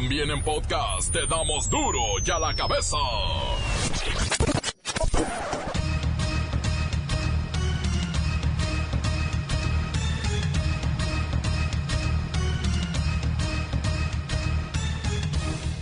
También 0.00 0.30
en 0.30 0.40
podcast 0.44 1.12
te 1.12 1.26
damos 1.26 1.68
duro 1.68 1.98
y 2.24 2.30
a 2.30 2.38
la 2.38 2.54
cabeza. 2.54 2.96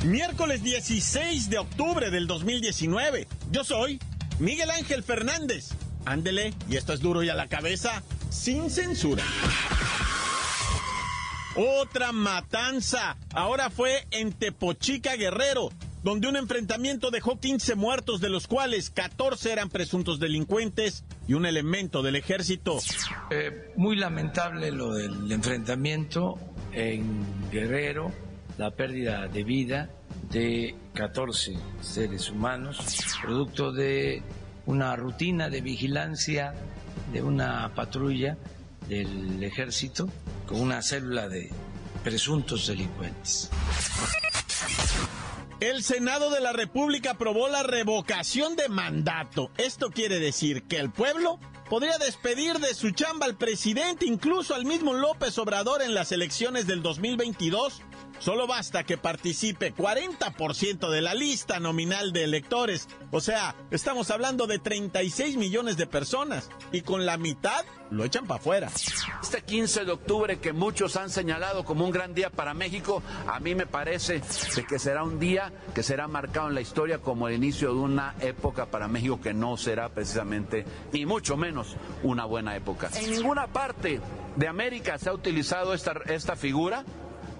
Miércoles 0.04 0.62
16 0.62 1.50
de 1.50 1.58
octubre 1.58 2.10
del 2.10 2.26
2019. 2.26 3.28
Yo 3.50 3.64
soy 3.64 4.00
Miguel 4.38 4.70
Ángel 4.70 5.02
Fernández. 5.02 5.74
Ándele, 6.06 6.54
y 6.70 6.76
esto 6.76 6.94
es 6.94 7.00
duro 7.00 7.22
y 7.22 7.28
a 7.28 7.34
la 7.34 7.48
cabeza, 7.48 8.02
sin 8.30 8.70
censura. 8.70 9.22
Otra 11.56 12.12
matanza. 12.12 13.16
Ahora 13.32 13.70
fue 13.70 14.06
en 14.10 14.32
Tepochica 14.32 15.16
Guerrero, 15.16 15.70
donde 16.02 16.28
un 16.28 16.36
enfrentamiento 16.36 17.10
dejó 17.10 17.40
15 17.40 17.76
muertos, 17.76 18.20
de 18.20 18.28
los 18.28 18.46
cuales 18.46 18.90
14 18.90 19.52
eran 19.52 19.70
presuntos 19.70 20.20
delincuentes 20.20 21.04
y 21.26 21.32
un 21.32 21.46
elemento 21.46 22.02
del 22.02 22.16
ejército. 22.16 22.78
Eh, 23.30 23.72
muy 23.76 23.96
lamentable 23.96 24.70
lo 24.70 24.92
del 24.92 25.32
enfrentamiento 25.32 26.38
en 26.72 27.24
Guerrero, 27.50 28.12
la 28.58 28.70
pérdida 28.72 29.26
de 29.26 29.42
vida 29.42 29.88
de 30.30 30.74
14 30.92 31.54
seres 31.80 32.28
humanos, 32.28 32.78
producto 33.22 33.72
de 33.72 34.22
una 34.66 34.94
rutina 34.94 35.48
de 35.48 35.62
vigilancia 35.62 36.52
de 37.12 37.22
una 37.22 37.72
patrulla 37.74 38.36
del 38.88 39.42
ejército 39.42 40.08
con 40.46 40.60
una 40.60 40.82
célula 40.82 41.28
de 41.28 41.50
presuntos 42.04 42.66
delincuentes. 42.66 43.50
El 45.58 45.82
Senado 45.82 46.30
de 46.30 46.40
la 46.40 46.52
República 46.52 47.12
aprobó 47.12 47.48
la 47.48 47.62
revocación 47.62 48.56
de 48.56 48.68
mandato. 48.68 49.50
Esto 49.56 49.90
quiere 49.90 50.20
decir 50.20 50.64
que 50.64 50.78
el 50.78 50.90
pueblo 50.90 51.40
podría 51.70 51.96
despedir 51.98 52.58
de 52.58 52.74
su 52.74 52.90
chamba 52.90 53.26
al 53.26 53.36
presidente, 53.36 54.06
incluso 54.06 54.54
al 54.54 54.66
mismo 54.66 54.92
López 54.92 55.38
Obrador 55.38 55.82
en 55.82 55.94
las 55.94 56.12
elecciones 56.12 56.66
del 56.66 56.82
2022 56.82 57.82
Solo 58.18 58.46
basta 58.46 58.84
que 58.84 58.98
participe 58.98 59.74
40% 59.74 60.90
de 60.90 61.00
la 61.00 61.14
lista 61.14 61.60
nominal 61.60 62.12
de 62.12 62.24
electores. 62.24 62.88
O 63.10 63.20
sea, 63.20 63.54
estamos 63.70 64.10
hablando 64.10 64.46
de 64.46 64.58
36 64.58 65.36
millones 65.36 65.76
de 65.76 65.86
personas. 65.86 66.48
Y 66.72 66.82
con 66.82 67.06
la 67.06 67.16
mitad 67.18 67.64
lo 67.90 68.04
echan 68.04 68.26
para 68.26 68.40
afuera. 68.40 68.70
Este 69.22 69.42
15 69.42 69.84
de 69.84 69.92
octubre 69.92 70.38
que 70.38 70.52
muchos 70.52 70.96
han 70.96 71.10
señalado 71.10 71.64
como 71.64 71.84
un 71.84 71.90
gran 71.90 72.14
día 72.14 72.30
para 72.30 72.54
México, 72.54 73.02
a 73.26 73.38
mí 73.40 73.54
me 73.54 73.66
parece 73.66 74.22
que 74.68 74.78
será 74.78 75.04
un 75.04 75.18
día 75.18 75.52
que 75.74 75.82
será 75.82 76.08
marcado 76.08 76.48
en 76.48 76.54
la 76.54 76.60
historia 76.60 76.98
como 76.98 77.28
el 77.28 77.34
inicio 77.34 77.72
de 77.72 77.80
una 77.80 78.14
época 78.20 78.66
para 78.66 78.88
México 78.88 79.20
que 79.20 79.34
no 79.34 79.56
será 79.56 79.88
precisamente, 79.88 80.64
ni 80.92 81.06
mucho 81.06 81.36
menos, 81.36 81.76
una 82.02 82.24
buena 82.24 82.56
época. 82.56 82.90
En 82.94 83.10
ninguna 83.10 83.46
parte 83.46 84.00
de 84.36 84.48
América 84.48 84.98
se 84.98 85.08
ha 85.08 85.12
utilizado 85.12 85.74
esta, 85.74 85.92
esta 86.06 86.36
figura 86.36 86.84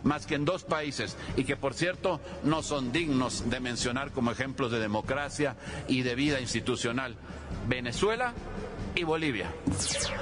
más 0.06 0.26
que 0.26 0.36
en 0.36 0.44
dos 0.44 0.64
países 0.64 1.16
y 1.36 1.44
que 1.44 1.56
por 1.56 1.74
cierto 1.74 2.20
no 2.44 2.62
son 2.62 2.92
dignos 2.92 3.50
de 3.50 3.60
mencionar 3.60 4.12
como 4.12 4.30
ejemplos 4.30 4.70
de 4.70 4.78
democracia 4.78 5.56
y 5.88 6.02
de 6.02 6.14
vida 6.14 6.40
institucional. 6.40 7.16
Venezuela 7.68 8.32
y 8.94 9.04
Bolivia. 9.04 9.52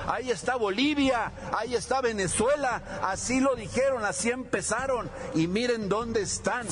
Ahí 0.09 0.31
está 0.31 0.57
Bolivia, 0.57 1.33
ahí 1.57 1.75
está 1.75 2.01
Venezuela, 2.01 2.83
así 3.03 3.41
lo 3.41 3.55
dijeron, 3.55 4.05
así 4.05 4.31
empezaron 4.31 5.09
y 5.35 5.47
miren 5.47 5.89
dónde 5.89 6.23
están. 6.23 6.67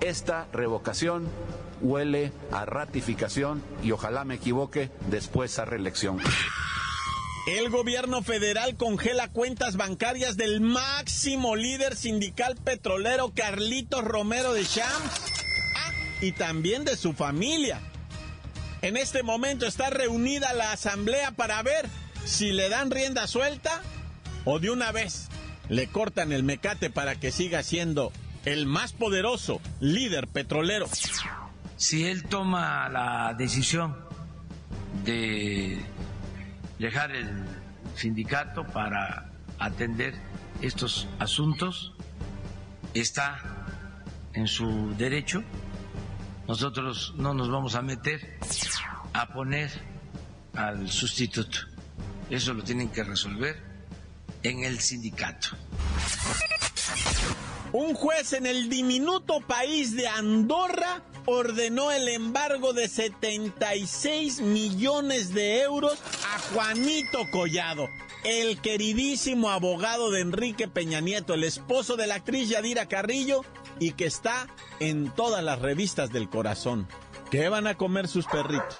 Esta 0.00 0.46
revocación 0.52 1.28
huele 1.80 2.32
a 2.52 2.66
ratificación 2.66 3.62
y 3.82 3.92
ojalá 3.92 4.24
me 4.24 4.34
equivoque 4.34 4.90
después 5.08 5.58
a 5.58 5.64
reelección. 5.64 6.18
El 7.46 7.70
gobierno 7.70 8.22
federal 8.22 8.76
congela 8.76 9.28
cuentas 9.28 9.76
bancarias 9.76 10.36
del 10.36 10.60
máximo 10.60 11.56
líder 11.56 11.96
sindical 11.96 12.56
petrolero 12.56 13.32
Carlitos 13.34 14.04
Romero 14.04 14.52
de 14.52 14.64
Champs 14.64 15.20
ah, 15.76 15.92
y 16.20 16.32
también 16.32 16.84
de 16.84 16.96
su 16.96 17.14
familia. 17.14 17.80
En 18.82 18.96
este 18.96 19.22
momento 19.22 19.66
está 19.66 19.88
reunida 19.88 20.52
la 20.52 20.72
asamblea 20.72 21.32
para 21.32 21.62
ver 21.62 21.88
si 22.24 22.52
le 22.52 22.68
dan 22.68 22.90
rienda 22.90 23.26
suelta 23.26 23.82
o 24.44 24.58
de 24.58 24.70
una 24.70 24.92
vez 24.92 25.28
le 25.68 25.86
cortan 25.86 26.32
el 26.32 26.42
mecate 26.42 26.90
para 26.90 27.18
que 27.18 27.32
siga 27.32 27.62
siendo 27.62 28.12
el 28.44 28.66
más 28.66 28.92
poderoso 28.92 29.60
líder 29.80 30.28
petrolero. 30.28 30.88
Si 31.76 32.04
él 32.06 32.24
toma 32.24 32.88
la 32.90 33.34
decisión 33.34 33.96
de 35.04 35.80
dejar 36.80 37.14
el 37.14 37.44
sindicato 37.94 38.66
para 38.66 39.30
atender 39.58 40.14
estos 40.62 41.06
asuntos. 41.18 41.92
Está 42.94 43.38
en 44.32 44.48
su 44.48 44.94
derecho. 44.96 45.44
Nosotros 46.48 47.14
no 47.16 47.34
nos 47.34 47.50
vamos 47.50 47.74
a 47.74 47.82
meter 47.82 48.38
a 49.12 49.28
poner 49.28 49.70
al 50.54 50.90
sustituto. 50.90 51.58
Eso 52.30 52.54
lo 52.54 52.64
tienen 52.64 52.88
que 52.88 53.04
resolver 53.04 53.62
en 54.42 54.64
el 54.64 54.80
sindicato. 54.80 55.48
Un 57.72 57.94
juez 57.94 58.32
en 58.32 58.46
el 58.46 58.68
diminuto 58.68 59.40
país 59.42 59.94
de 59.94 60.08
Andorra 60.08 61.02
ordenó 61.26 61.92
el 61.92 62.08
embargo 62.08 62.72
de 62.72 62.88
76 62.88 64.40
millones 64.40 65.32
de 65.32 65.62
euros 65.62 65.98
Juanito 66.52 67.30
Collado, 67.30 67.88
el 68.24 68.60
queridísimo 68.60 69.50
abogado 69.50 70.10
de 70.10 70.20
Enrique 70.20 70.66
Peña 70.66 71.00
Nieto, 71.00 71.34
el 71.34 71.44
esposo 71.44 71.96
de 71.96 72.08
la 72.08 72.16
actriz 72.16 72.48
Yadira 72.48 72.86
Carrillo 72.86 73.44
y 73.78 73.92
que 73.92 74.06
está 74.06 74.48
en 74.80 75.10
todas 75.14 75.44
las 75.44 75.60
revistas 75.60 76.10
del 76.10 76.28
corazón. 76.28 76.88
¿Qué 77.30 77.48
van 77.48 77.68
a 77.68 77.76
comer 77.76 78.08
sus 78.08 78.26
perritos? 78.26 78.78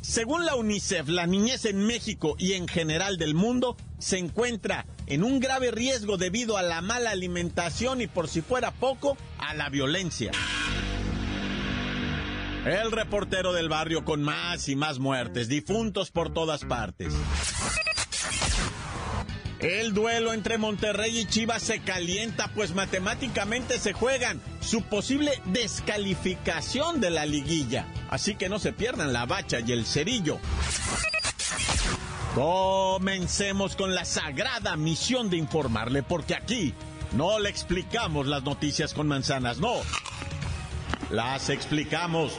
Según 0.00 0.46
la 0.46 0.56
UNICEF, 0.56 1.08
la 1.08 1.26
niñez 1.26 1.66
en 1.66 1.86
México 1.86 2.34
y 2.38 2.54
en 2.54 2.66
general 2.66 3.18
del 3.18 3.34
mundo 3.34 3.76
se 3.98 4.16
encuentra 4.16 4.86
en 5.06 5.22
un 5.22 5.38
grave 5.38 5.70
riesgo 5.70 6.16
debido 6.16 6.56
a 6.56 6.62
la 6.62 6.80
mala 6.80 7.10
alimentación 7.10 8.00
y 8.00 8.06
por 8.06 8.28
si 8.28 8.40
fuera 8.40 8.70
poco, 8.70 9.18
a 9.38 9.52
la 9.52 9.68
violencia. 9.68 10.32
El 12.68 12.92
reportero 12.92 13.54
del 13.54 13.70
barrio 13.70 14.04
con 14.04 14.22
más 14.22 14.68
y 14.68 14.76
más 14.76 14.98
muertes, 14.98 15.48
difuntos 15.48 16.10
por 16.10 16.34
todas 16.34 16.66
partes. 16.66 17.14
El 19.58 19.94
duelo 19.94 20.34
entre 20.34 20.58
Monterrey 20.58 21.18
y 21.18 21.24
Chivas 21.24 21.62
se 21.62 21.80
calienta, 21.80 22.48
pues 22.48 22.74
matemáticamente 22.74 23.78
se 23.78 23.94
juegan 23.94 24.42
su 24.60 24.82
posible 24.82 25.40
descalificación 25.46 27.00
de 27.00 27.08
la 27.08 27.24
liguilla. 27.24 27.86
Así 28.10 28.34
que 28.34 28.50
no 28.50 28.58
se 28.58 28.74
pierdan 28.74 29.14
la 29.14 29.24
bacha 29.24 29.60
y 29.60 29.72
el 29.72 29.86
cerillo. 29.86 30.38
Comencemos 32.34 33.76
con 33.76 33.94
la 33.94 34.04
sagrada 34.04 34.76
misión 34.76 35.30
de 35.30 35.38
informarle, 35.38 36.02
porque 36.02 36.34
aquí 36.34 36.74
no 37.12 37.38
le 37.38 37.48
explicamos 37.48 38.26
las 38.26 38.42
noticias 38.42 38.92
con 38.92 39.08
manzanas, 39.08 39.56
no. 39.56 39.76
Las 41.10 41.48
explicamos 41.48 42.38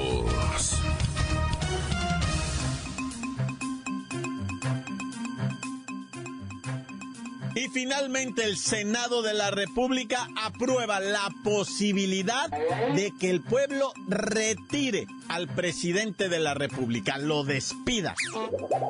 Y 7.55 7.67
finalmente 7.69 8.45
el 8.45 8.57
Senado 8.57 9.21
de 9.21 9.33
la 9.33 9.51
República 9.51 10.27
aprueba 10.41 10.99
la 10.99 11.29
posibilidad 11.43 12.49
de 12.95 13.13
que 13.19 13.29
el 13.29 13.41
pueblo 13.41 13.93
retire 14.07 15.07
al 15.27 15.47
presidente 15.47 16.29
de 16.29 16.39
la 16.39 16.53
República, 16.53 17.17
lo 17.17 17.43
despida. 17.43 18.15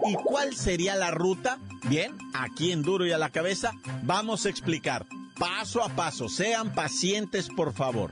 ¿Y 0.07 0.13
cuál 0.15 0.55
sería 0.55 0.95
la 0.95 1.11
ruta? 1.11 1.59
Bien, 1.83 2.17
aquí 2.33 2.71
en 2.71 2.83
Duro 2.83 3.05
y 3.05 3.11
a 3.11 3.17
la 3.17 3.29
cabeza 3.29 3.73
vamos 4.03 4.45
a 4.45 4.49
explicar 4.49 5.05
paso 5.41 5.83
a 5.83 5.89
paso. 5.89 6.29
Sean 6.29 6.71
pacientes, 6.71 7.49
por 7.49 7.73
favor. 7.73 8.11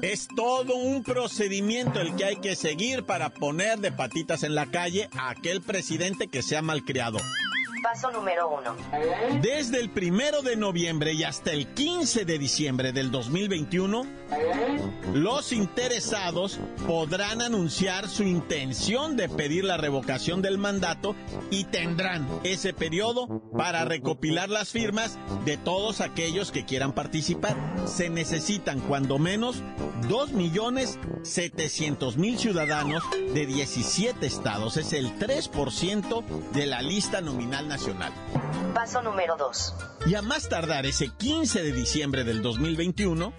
Es 0.00 0.26
todo 0.34 0.74
un 0.76 1.02
procedimiento 1.02 2.00
el 2.00 2.16
que 2.16 2.24
hay 2.24 2.36
que 2.36 2.56
seguir 2.56 3.04
para 3.04 3.28
poner 3.28 3.78
de 3.80 3.92
patitas 3.92 4.42
en 4.42 4.54
la 4.54 4.64
calle 4.64 5.10
a 5.18 5.28
aquel 5.28 5.60
presidente 5.60 6.28
que 6.28 6.42
sea 6.42 6.62
malcriado. 6.62 7.18
Paso 7.86 8.10
número 8.10 8.48
uno. 8.48 8.74
Desde 9.40 9.78
el 9.78 9.90
primero 9.90 10.42
de 10.42 10.56
noviembre 10.56 11.12
y 11.12 11.22
hasta 11.22 11.52
el 11.52 11.68
15 11.68 12.24
de 12.24 12.36
diciembre 12.36 12.90
del 12.90 13.12
2021, 13.12 14.04
los 15.14 15.52
interesados 15.52 16.58
podrán 16.86 17.42
anunciar 17.42 18.08
su 18.08 18.22
intención 18.22 19.16
de 19.16 19.28
pedir 19.28 19.64
la 19.64 19.76
revocación 19.76 20.40
del 20.42 20.58
mandato 20.58 21.16
y 21.50 21.64
tendrán 21.64 22.28
ese 22.44 22.72
periodo 22.72 23.42
para 23.56 23.84
recopilar 23.84 24.48
las 24.50 24.70
firmas 24.70 25.18
de 25.44 25.56
todos 25.56 26.00
aquellos 26.00 26.52
que 26.52 26.64
quieran 26.64 26.92
participar. 26.92 27.56
Se 27.86 28.08
necesitan 28.10 28.78
cuando 28.80 29.18
menos 29.18 29.62
2.700.000 30.08 32.36
ciudadanos 32.36 33.02
de 33.32 33.46
17 33.46 34.26
estados. 34.26 34.76
Es 34.76 34.92
el 34.92 35.16
3% 35.18 36.24
de 36.52 36.66
la 36.66 36.82
lista 36.82 37.20
nominal 37.20 37.68
nacional. 37.68 38.12
Paso 38.74 39.00
número 39.02 39.36
2. 39.36 39.74
Y 40.06 40.14
a 40.14 40.22
más 40.22 40.48
tardar 40.48 40.86
ese 40.86 41.08
15 41.08 41.62
de 41.62 41.72
diciembre 41.72 42.24
del 42.24 42.42
2021, 42.42 43.32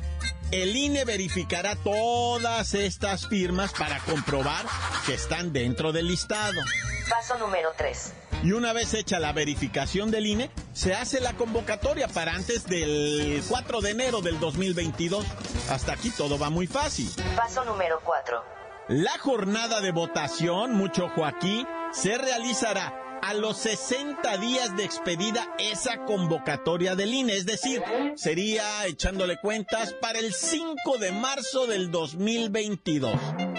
el 0.51 0.75
INE 0.75 1.05
verificará 1.05 1.75
todas 1.75 2.73
estas 2.73 3.27
firmas 3.27 3.73
para 3.73 3.99
comprobar 3.99 4.65
que 5.05 5.13
están 5.13 5.51
dentro 5.51 5.91
del 5.91 6.07
listado. 6.07 6.59
Paso 7.09 7.37
número 7.37 7.69
3. 7.77 8.13
Y 8.43 8.51
una 8.51 8.71
vez 8.71 8.93
hecha 8.93 9.19
la 9.19 9.33
verificación 9.33 10.11
del 10.11 10.27
INE, 10.27 10.51
se 10.73 10.93
hace 10.93 11.19
la 11.19 11.33
convocatoria 11.33 12.07
para 12.07 12.33
antes 12.33 12.65
del 12.65 13.43
4 13.47 13.81
de 13.81 13.91
enero 13.91 14.21
del 14.21 14.39
2022. 14.39 15.25
Hasta 15.69 15.93
aquí 15.93 16.11
todo 16.11 16.37
va 16.37 16.49
muy 16.49 16.67
fácil. 16.67 17.09
Paso 17.35 17.65
número 17.65 17.99
4. 18.03 18.43
La 18.89 19.17
jornada 19.19 19.81
de 19.81 19.91
votación, 19.91 20.75
mucho 20.75 21.05
ojo 21.05 21.25
aquí, 21.25 21.65
se 21.91 22.17
realizará 22.17 23.06
a 23.21 23.33
los 23.33 23.57
60 23.57 24.37
días 24.37 24.75
de 24.75 24.83
expedida 24.83 25.47
esa 25.59 26.05
convocatoria 26.05 26.95
del 26.95 27.13
INE, 27.13 27.35
es 27.35 27.45
decir, 27.45 27.83
sería 28.15 28.85
echándole 28.85 29.37
cuentas 29.37 29.93
para 29.93 30.19
el 30.19 30.33
5 30.33 30.97
de 30.99 31.11
marzo 31.11 31.67
del 31.67 31.91
2022. 31.91 33.13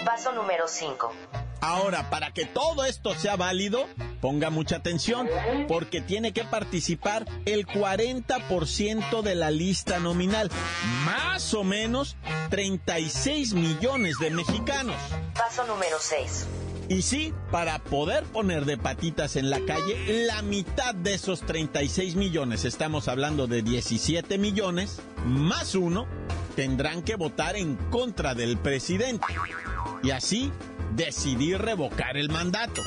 Paso 0.05 0.31
número 0.33 0.67
5. 0.67 1.13
Ahora, 1.61 2.09
para 2.09 2.31
que 2.31 2.45
todo 2.45 2.85
esto 2.85 3.13
sea 3.15 3.35
válido, 3.35 3.85
ponga 4.21 4.49
mucha 4.49 4.77
atención, 4.77 5.27
porque 5.67 6.01
tiene 6.01 6.31
que 6.31 6.45
participar 6.45 7.25
el 7.45 7.67
40% 7.67 9.21
de 9.21 9.35
la 9.35 9.51
lista 9.51 9.99
nominal, 9.99 10.49
más 11.05 11.53
o 11.53 11.63
menos 11.63 12.15
36 12.49 13.53
millones 13.53 14.17
de 14.19 14.29
mexicanos. 14.31 14.95
Paso 15.35 15.65
número 15.65 15.97
6. 15.99 16.47
Y 16.89 17.03
sí, 17.03 17.35
para 17.51 17.77
poder 17.77 18.23
poner 18.23 18.65
de 18.65 18.75
patitas 18.75 19.35
en 19.35 19.51
la 19.51 19.59
calle, 19.59 20.25
la 20.25 20.41
mitad 20.41 20.95
de 20.95 21.13
esos 21.13 21.41
36 21.41 22.15
millones, 22.15 22.65
estamos 22.65 23.07
hablando 23.07 23.45
de 23.45 23.61
17 23.61 24.39
millones, 24.39 24.99
más 25.23 25.75
uno, 25.75 26.07
tendrán 26.55 27.03
que 27.03 27.15
votar 27.15 27.55
en 27.55 27.75
contra 27.91 28.33
del 28.33 28.57
presidente. 28.57 29.27
Y 30.01 30.09
así 30.09 30.51
decidir 30.95 31.59
revocar 31.59 32.17
el 32.17 32.29
mandato. 32.29 32.81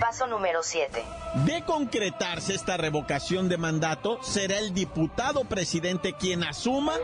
Paso 0.00 0.26
número 0.26 0.62
7. 0.62 1.02
De 1.46 1.62
concretarse 1.64 2.54
esta 2.54 2.76
revocación 2.76 3.48
de 3.48 3.56
mandato, 3.56 4.22
será 4.22 4.58
el 4.58 4.74
diputado 4.74 5.44
presidente 5.44 6.14
quien 6.14 6.44
asuma 6.44 6.94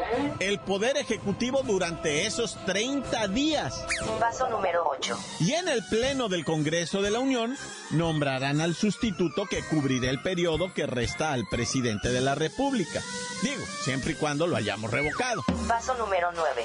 el 0.41 0.59
poder 0.59 0.97
ejecutivo 0.97 1.63
durante 1.63 2.27
esos 2.27 2.57
30 2.65 3.29
días. 3.29 3.85
Paso 4.19 4.49
número 4.49 4.85
8. 4.87 5.19
Y 5.41 5.53
en 5.53 5.69
el 5.69 5.85
Pleno 5.85 6.29
del 6.29 6.45
Congreso 6.45 7.03
de 7.03 7.11
la 7.11 7.21
Unión 7.21 7.57
nombrarán 7.91 8.61
al 8.61 8.75
sustituto 8.75 9.47
que 9.47 9.63
cubrirá 9.63 10.11
el 10.11 10.23
periodo 10.23 10.73
que 10.73 10.87
resta 10.87 11.33
al 11.33 11.45
presidente 11.51 12.11
de 12.11 12.21
la 12.21 12.35
República. 12.35 13.03
Digo, 13.43 13.65
siempre 13.83 14.13
y 14.13 14.15
cuando 14.15 14.47
lo 14.47 14.57
hayamos 14.57 14.91
revocado. 14.91 15.43
Paso 15.69 15.95
número 15.95 16.31
9. 16.33 16.65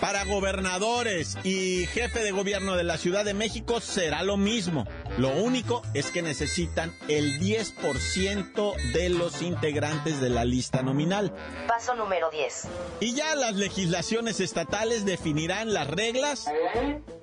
Para 0.00 0.24
gobernadores 0.24 1.38
y 1.44 1.86
jefe 1.86 2.20
de 2.20 2.30
gobierno 2.30 2.76
de 2.76 2.84
la 2.84 2.98
Ciudad 2.98 3.24
de 3.24 3.34
México 3.34 3.80
será 3.80 4.22
lo 4.22 4.36
mismo. 4.36 4.86
Lo 5.18 5.30
único 5.44 5.82
es 5.92 6.10
que 6.10 6.22
necesitan 6.22 6.96
el 7.08 7.38
10% 7.38 8.92
de 8.92 9.08
los 9.10 9.42
integrantes 9.42 10.20
de 10.20 10.30
la 10.30 10.44
lista 10.44 10.82
nominal. 10.82 11.32
Paso 11.68 11.94
número 11.94 12.30
10. 12.30 12.68
Y 13.00 13.14
ya 13.14 13.34
las 13.34 13.54
legislaciones 13.54 14.40
estatales 14.40 15.04
definirán 15.04 15.74
las 15.74 15.88
reglas 15.88 16.46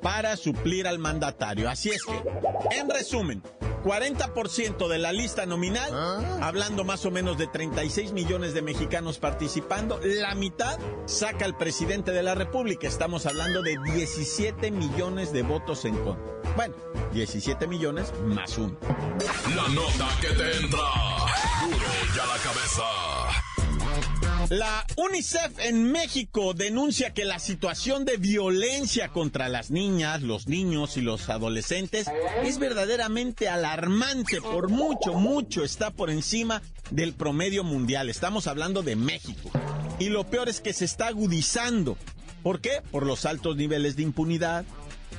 para 0.02 0.38
suplir 0.38 0.88
al 0.88 1.00
mandatario. 1.00 1.70
Así 1.70 1.90
es 1.90 2.04
que, 2.06 2.78
en 2.78 2.90
resumen, 2.90 3.44
40% 3.83 4.88
de 4.88 4.98
la 5.00 5.12
lista 5.12 5.45
nominal, 5.45 5.92
hablando 6.42 6.83
más 6.83 7.06
o 7.06 7.12
menos 7.12 7.38
de 7.38 7.48
36 7.48 8.12
millones 8.13 8.54
de 8.54 8.62
mexicanos 8.62 9.19
participando, 9.19 10.00
la 10.04 10.36
mitad 10.36 10.80
saca 11.06 11.45
al 11.45 11.57
presidente 11.57 12.12
de 12.12 12.24
la 12.24 12.36
República. 12.36 12.88
Estamos 12.88 13.25
hablando 13.25 13.62
de 13.62 13.78
17 13.94 14.72
millones 14.72 15.33
de 15.33 15.44
votos 15.44 15.86
en 15.86 15.95
contra. 15.98 16.31
Bueno, 16.56 16.75
17 17.13 17.68
millones 17.68 18.13
más 18.25 18.57
uno. 18.57 18.78
La 19.56 19.68
nota 19.69 20.10
que 20.19 20.27
te 20.27 20.57
entra. 20.57 20.80
Duro 21.63 21.86
ya 22.16 22.25
la 22.25 22.38
cabeza. 22.44 23.31
La 24.51 24.86
UNICEF 24.98 25.59
en 25.59 25.94
México 25.94 26.53
denuncia 26.53 27.13
que 27.13 27.24
la 27.24 27.39
situación 27.39 28.03
de 28.03 28.18
violencia 28.18 29.07
contra 29.07 29.48
las 29.48 29.71
niñas, 29.71 30.24
los 30.24 30.50
niños 30.50 30.98
y 30.98 31.01
los 31.01 31.30
adolescentes 31.30 32.07
es 32.44 32.59
verdaderamente 32.59 33.48
alarmante. 33.48 34.42
Por 34.42 34.68
mucho, 34.68 35.13
mucho 35.13 35.63
está 35.63 35.92
por 35.92 36.09
encima 36.09 36.62
del 36.89 37.13
promedio 37.13 37.63
mundial. 37.63 38.09
Estamos 38.09 38.45
hablando 38.45 38.83
de 38.83 38.98
México. 38.98 39.50
Y 40.00 40.09
lo 40.09 40.25
peor 40.30 40.50
es 40.50 40.59
que 40.59 40.74
se 40.74 40.83
está 40.83 41.07
agudizando. 41.07 41.98
¿Por 42.44 42.59
qué? 42.59 42.81
Por 42.92 43.06
los 43.06 43.25
altos 43.25 43.56
niveles 43.56 43.95
de 43.95 44.03
impunidad, 44.03 44.65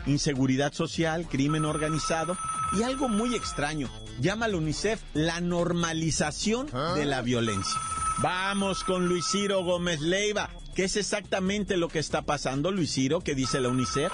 inseguridad 0.05 0.75
social, 0.75 1.26
crimen 1.26 1.64
organizado 1.64 2.37
y 2.79 2.82
algo 2.82 3.08
muy 3.08 3.34
extraño. 3.34 3.88
Llama 4.20 4.46
la 4.46 4.58
UNICEF 4.58 5.00
la 5.14 5.40
normalización 5.40 6.67
de 6.96 7.06
la 7.06 7.23
violencia. 7.23 7.81
Vamos 8.19 8.85
con 8.85 9.09
Luis 9.09 9.26
Ciro 9.31 9.64
Gómez 9.64 10.00
Leiva. 10.00 10.50
¿Qué 10.75 10.85
es 10.85 10.97
exactamente 10.97 11.76
lo 11.76 11.88
que 11.88 11.99
está 11.99 12.23
pasando, 12.23 12.70
Luis 12.70 12.93
Ciro? 12.93 13.20
¿Qué 13.20 13.35
dice 13.35 13.61
la 13.61 13.69
UNICEF? 13.69 14.12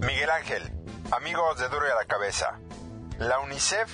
Miguel 0.00 0.30
Ángel, 0.30 0.62
amigos 1.10 1.58
de 1.58 1.68
Duro 1.68 1.86
y 1.86 1.90
a 1.90 1.94
la 1.94 2.04
Cabeza, 2.04 2.58
la 3.18 3.40
UNICEF 3.40 3.90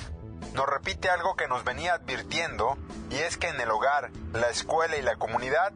nos 0.54 0.66
repite 0.66 1.08
algo 1.08 1.36
que 1.36 1.48
nos 1.48 1.64
venía 1.64 1.94
advirtiendo 1.94 2.76
y 3.10 3.16
es 3.16 3.36
que 3.36 3.48
en 3.48 3.60
el 3.60 3.70
hogar, 3.70 4.10
la 4.32 4.50
escuela 4.50 4.96
y 4.96 5.02
la 5.02 5.16
comunidad, 5.16 5.72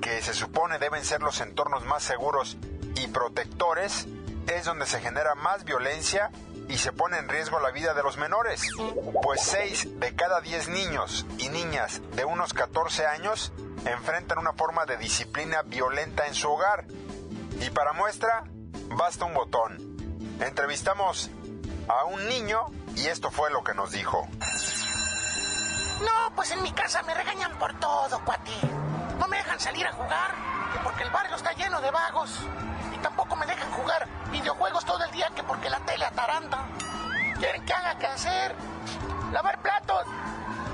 que 0.00 0.20
se 0.22 0.34
supone 0.34 0.78
deben 0.78 1.04
ser 1.04 1.22
los 1.22 1.40
entornos 1.40 1.84
más 1.84 2.02
seguros 2.02 2.56
y 2.96 3.06
protectores, 3.08 4.06
es 4.46 4.64
donde 4.64 4.86
se 4.86 5.00
genera 5.00 5.34
más 5.34 5.64
violencia 5.64 6.30
y 6.68 6.78
se 6.78 6.92
pone 6.92 7.18
en 7.18 7.28
riesgo 7.28 7.60
la 7.60 7.70
vida 7.70 7.94
de 7.94 8.02
los 8.02 8.16
menores, 8.16 8.62
pues 9.22 9.42
6 9.42 10.00
de 10.00 10.14
cada 10.14 10.40
10 10.40 10.68
niños 10.68 11.26
y 11.38 11.48
niñas 11.48 12.00
de 12.12 12.24
unos 12.24 12.52
14 12.54 13.06
años 13.06 13.52
enfrentan 13.84 14.38
una 14.38 14.52
forma 14.52 14.86
de 14.86 14.96
disciplina 14.96 15.62
violenta 15.62 16.26
en 16.26 16.34
su 16.34 16.50
hogar. 16.50 16.86
Y 17.60 17.70
para 17.70 17.92
muestra, 17.92 18.44
basta 18.88 19.24
un 19.24 19.34
botón. 19.34 19.78
Entrevistamos 20.40 21.30
a 21.88 22.04
un 22.04 22.26
niño 22.28 22.66
y 22.96 23.06
esto 23.06 23.30
fue 23.30 23.50
lo 23.50 23.62
que 23.62 23.74
nos 23.74 23.92
dijo. 23.92 24.26
No, 26.00 26.34
pues 26.34 26.50
en 26.50 26.62
mi 26.62 26.72
casa 26.72 27.02
me 27.02 27.14
regañan 27.14 27.56
por 27.58 27.78
todo, 27.78 28.20
cuate. 28.24 28.52
No 29.18 29.28
me 29.28 29.36
dejan 29.36 29.60
salir 29.60 29.86
a 29.86 29.92
jugar, 29.92 30.34
que 30.72 30.78
porque 30.80 31.04
el 31.04 31.10
barrio 31.10 31.36
está 31.36 31.52
lleno 31.52 31.80
de 31.80 31.90
vagos. 31.90 32.40
Tampoco 33.04 33.36
me 33.36 33.44
dejan 33.44 33.70
jugar 33.72 34.08
videojuegos 34.30 34.82
todo 34.86 35.04
el 35.04 35.10
día, 35.10 35.28
que 35.36 35.42
porque 35.42 35.68
la 35.68 35.78
tele 35.80 36.06
ataranta. 36.06 36.64
Quieren 37.38 37.62
que 37.66 37.74
haga 37.74 37.98
qué 37.98 38.06
hacer. 38.06 38.54
Lavar 39.30 39.60
platos, 39.60 40.06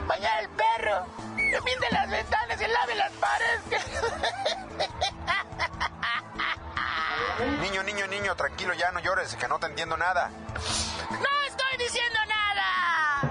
bañar 0.06 0.44
el 0.44 0.48
perro, 0.50 1.06
que 1.36 1.60
pinte 1.60 1.88
las 1.90 2.08
ventanas 2.08 2.60
y 2.60 2.68
lave 2.68 2.94
las 2.94 3.10
paredes. 3.14 3.86
Niño, 7.60 7.82
niño, 7.82 8.06
niño, 8.06 8.36
tranquilo, 8.36 8.74
ya 8.74 8.92
no 8.92 9.00
llores, 9.00 9.34
que 9.34 9.48
no 9.48 9.58
te 9.58 9.66
entiendo 9.66 9.96
nada. 9.96 10.30
¡No 11.10 11.42
estoy 11.48 11.78
diciendo 11.78 12.18
nada! 12.28 13.22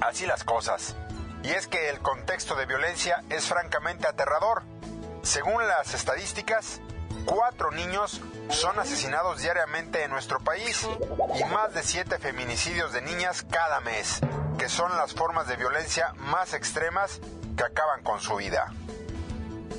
Así 0.00 0.26
las 0.26 0.44
cosas. 0.44 0.94
Y 1.42 1.50
es 1.50 1.66
que 1.66 1.88
el 1.88 1.98
contexto 2.00 2.54
de 2.54 2.66
violencia 2.66 3.24
es 3.30 3.46
francamente 3.46 4.06
aterrador. 4.06 4.62
Según 5.22 5.66
las 5.66 5.94
estadísticas, 5.94 6.80
cuatro 7.24 7.70
niños 7.70 8.20
son 8.50 8.78
asesinados 8.78 9.40
diariamente 9.40 10.04
en 10.04 10.10
nuestro 10.10 10.40
país 10.40 10.86
y 11.34 11.44
más 11.44 11.74
de 11.74 11.82
siete 11.82 12.18
feminicidios 12.18 12.92
de 12.92 13.02
niñas 13.02 13.44
cada 13.50 13.80
mes, 13.80 14.20
que 14.58 14.68
son 14.68 14.96
las 14.96 15.14
formas 15.14 15.46
de 15.48 15.56
violencia 15.56 16.12
más 16.16 16.54
extremas 16.54 17.20
que 17.56 17.64
acaban 17.64 18.02
con 18.02 18.20
su 18.20 18.36
vida. 18.36 18.72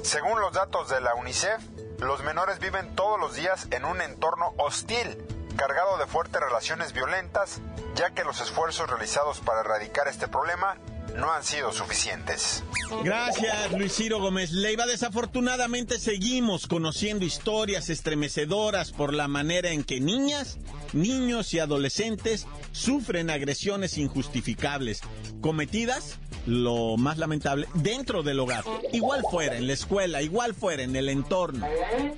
Según 0.04 0.40
los 0.40 0.54
datos 0.54 0.90
de 0.90 1.02
la 1.02 1.16
UNICEF, 1.16 1.62
los 2.00 2.24
menores 2.24 2.60
viven 2.60 2.96
todos 2.96 3.20
los 3.20 3.36
días 3.36 3.68
en 3.72 3.86
un 3.86 4.02
entorno 4.02 4.54
hostil, 4.58 5.18
cargado 5.56 5.98
de 5.98 6.06
fuertes 6.06 6.42
relaciones 6.42 6.94
violentas, 6.94 7.62
ya 7.96 8.12
que 8.12 8.24
los 8.24 8.42
esfuerzos 8.42 8.90
realizados 8.90 9.40
para 9.40 9.62
erradicar 9.62 10.08
este 10.08 10.28
problema 10.28 10.78
no 11.17 11.31
han 11.31 11.43
sido 11.43 11.72
suficientes. 11.72 12.63
Gracias, 13.03 13.72
Luis 13.72 13.93
Ciro 13.93 14.19
Gómez 14.19 14.51
Leiva. 14.51 14.86
Desafortunadamente 14.86 16.00
seguimos 16.00 16.67
conociendo 16.67 17.25
historias 17.25 17.89
estremecedoras 17.89 18.91
por 18.91 19.13
la 19.13 19.27
manera 19.27 19.72
en 19.72 19.84
que 19.84 20.00
niñas, 20.00 20.57
niños 20.93 21.53
y 21.53 21.60
adolescentes 21.60 22.48
sufren 22.72 23.29
agresiones 23.29 23.98
injustificables, 23.98 25.01
cometidas, 25.41 26.19
lo 26.45 26.98
más 26.98 27.17
lamentable, 27.17 27.67
dentro 27.75 28.24
del 28.24 28.39
hogar. 28.39 28.63
Igual 28.91 29.24
fuera, 29.29 29.57
en 29.57 29.67
la 29.67 29.74
escuela, 29.74 30.22
igual 30.22 30.53
fuera, 30.53 30.84
en 30.84 30.95
el 30.95 31.10
entorno, 31.10 31.65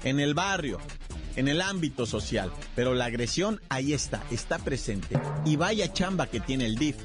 en 0.03 0.19
el 0.19 0.33
barrio, 0.33 0.79
en 1.35 1.47
el 1.47 1.61
ámbito 1.61 2.05
social. 2.05 2.51
Pero 2.75 2.93
la 2.93 3.05
agresión 3.05 3.61
ahí 3.69 3.93
está, 3.93 4.23
está 4.31 4.57
presente. 4.57 5.19
Y 5.45 5.55
vaya 5.55 5.93
chamba 5.93 6.27
que 6.27 6.39
tiene 6.39 6.65
el 6.65 6.75
DIF 6.75 6.97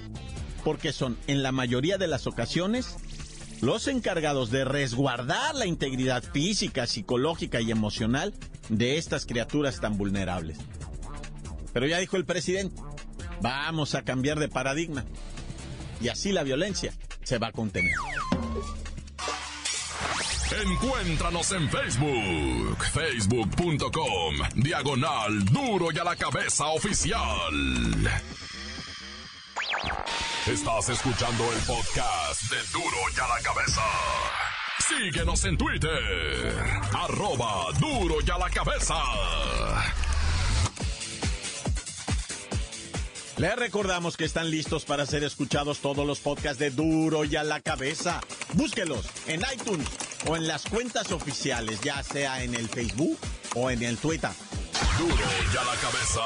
porque 0.65 0.93
son 0.93 1.17
en 1.27 1.43
la 1.43 1.53
mayoría 1.53 1.99
de 1.99 2.09
las 2.09 2.27
ocasiones 2.27 2.97
los 3.61 3.87
encargados 3.87 4.51
de 4.51 4.65
resguardar 4.65 5.55
la 5.55 5.67
integridad 5.67 6.23
física, 6.23 6.87
psicológica 6.87 7.61
y 7.61 7.71
emocional 7.71 8.35
de 8.69 8.99
estas 8.99 9.25
criaturas 9.25 9.81
tan 9.81 9.97
vulnerables. 9.97 10.59
Pero 11.73 11.87
ya 11.87 11.99
dijo 11.99 12.17
el 12.17 12.25
presidente, 12.25 12.83
vamos 13.41 13.95
a 13.95 14.03
cambiar 14.03 14.39
de 14.39 14.49
paradigma 14.49 15.05
y 16.01 16.09
así 16.09 16.33
la 16.33 16.43
violencia 16.43 16.93
se 17.23 17.39
va 17.39 17.49
a 17.49 17.53
contener. 17.53 17.95
Encuéntranos 20.65 21.51
en 21.53 21.69
Facebook, 21.71 22.85
facebook.com, 22.93 24.35
diagonal 24.57 25.45
duro 25.47 25.89
y 25.93 25.99
a 25.99 26.05
la 26.05 26.17
cabeza 26.17 26.67
oficial. 26.67 27.21
Estás 30.47 30.89
escuchando 30.89 31.45
el 31.53 31.59
podcast 31.61 32.51
de 32.51 32.57
Duro 32.73 32.97
y 33.17 33.21
a 33.21 33.29
la 33.29 33.41
Cabeza. 33.43 33.83
Síguenos 34.89 35.45
en 35.45 35.57
Twitter. 35.57 36.53
Arroba 36.93 37.67
Duro 37.79 38.17
y 38.27 38.29
a 38.29 38.39
la 38.39 38.51
Cabeza. 38.51 38.97
Les 43.37 43.55
recordamos 43.57 44.17
que 44.17 44.25
están 44.25 44.51
listos 44.51 44.85
para 44.85 45.07
ser 45.07 45.23
escuchados 45.23 45.79
todos 45.79 46.05
los 46.05 46.19
podcasts 46.19 46.59
de 46.59 46.71
Duro 46.71 47.25
y 47.25 47.37
a 47.37 47.45
la 47.45 47.61
Cabeza. 47.61 48.21
Búsquelos 48.55 49.07
en 49.29 49.43
iTunes 49.55 49.87
o 50.27 50.37
en 50.37 50.49
las 50.49 50.65
cuentas 50.65 51.13
oficiales, 51.13 51.81
ya 51.83 52.03
sea 52.03 52.43
en 52.43 52.57
el 52.57 52.69
Facebook 52.69 53.17
o 53.55 53.71
en 53.71 53.85
el 53.85 53.97
Twitter. 53.97 54.31
Duro 54.99 55.15
y 55.15 55.57
a 55.57 55.65
la 55.65 55.77
Cabeza. 55.77 56.21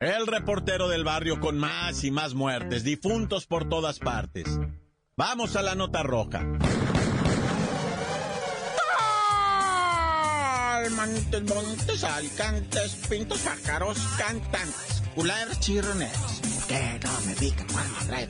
El 0.00 0.28
reportero 0.28 0.86
del 0.88 1.02
barrio 1.02 1.40
con 1.40 1.58
más 1.58 2.04
y 2.04 2.12
más 2.12 2.34
muertes, 2.34 2.84
difuntos 2.84 3.46
por 3.46 3.68
todas 3.68 3.98
partes. 3.98 4.46
Vamos 5.16 5.56
a 5.56 5.62
la 5.62 5.74
nota 5.74 6.04
roja. 6.04 6.44
Montes, 10.94 11.42
montes, 11.42 12.04
alicantes, 12.04 13.06
pintos, 13.08 13.40
pájaros, 13.40 13.98
cantantes, 14.16 15.02
cular, 15.14 15.48
chirroneros. 15.58 16.40
Que 16.68 17.00
no 17.02 17.20
me 17.26 17.34
digan 17.34 17.66
cuando 17.72 17.98
trae 18.06 18.28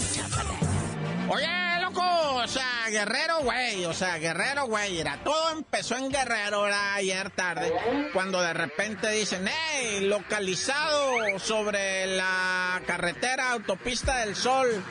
Oye, 1.28 1.82
loco, 1.82 2.02
o 2.02 2.46
sea, 2.46 2.67
Guerrero, 2.88 3.40
güey, 3.42 3.85
o 3.85 3.95
sea, 3.95 4.18
Guerrero, 4.18 4.66
güey, 4.66 4.99
era 4.99 5.23
todo 5.25 5.50
empezó 5.50 5.97
en 5.97 6.11
Guerrero, 6.11 6.66
era 6.66 6.95
ayer 6.95 7.30
tarde, 7.30 7.73
cuando 8.12 8.40
de 8.40 8.52
repente 8.52 9.11
dicen, 9.11 9.47
hey, 9.47 10.00
localizado 10.02 11.38
sobre 11.38 12.07
la 12.07 12.80
carretera 12.87 13.52
autopista 13.52 14.18
del 14.18 14.37
Sol, 14.37 14.83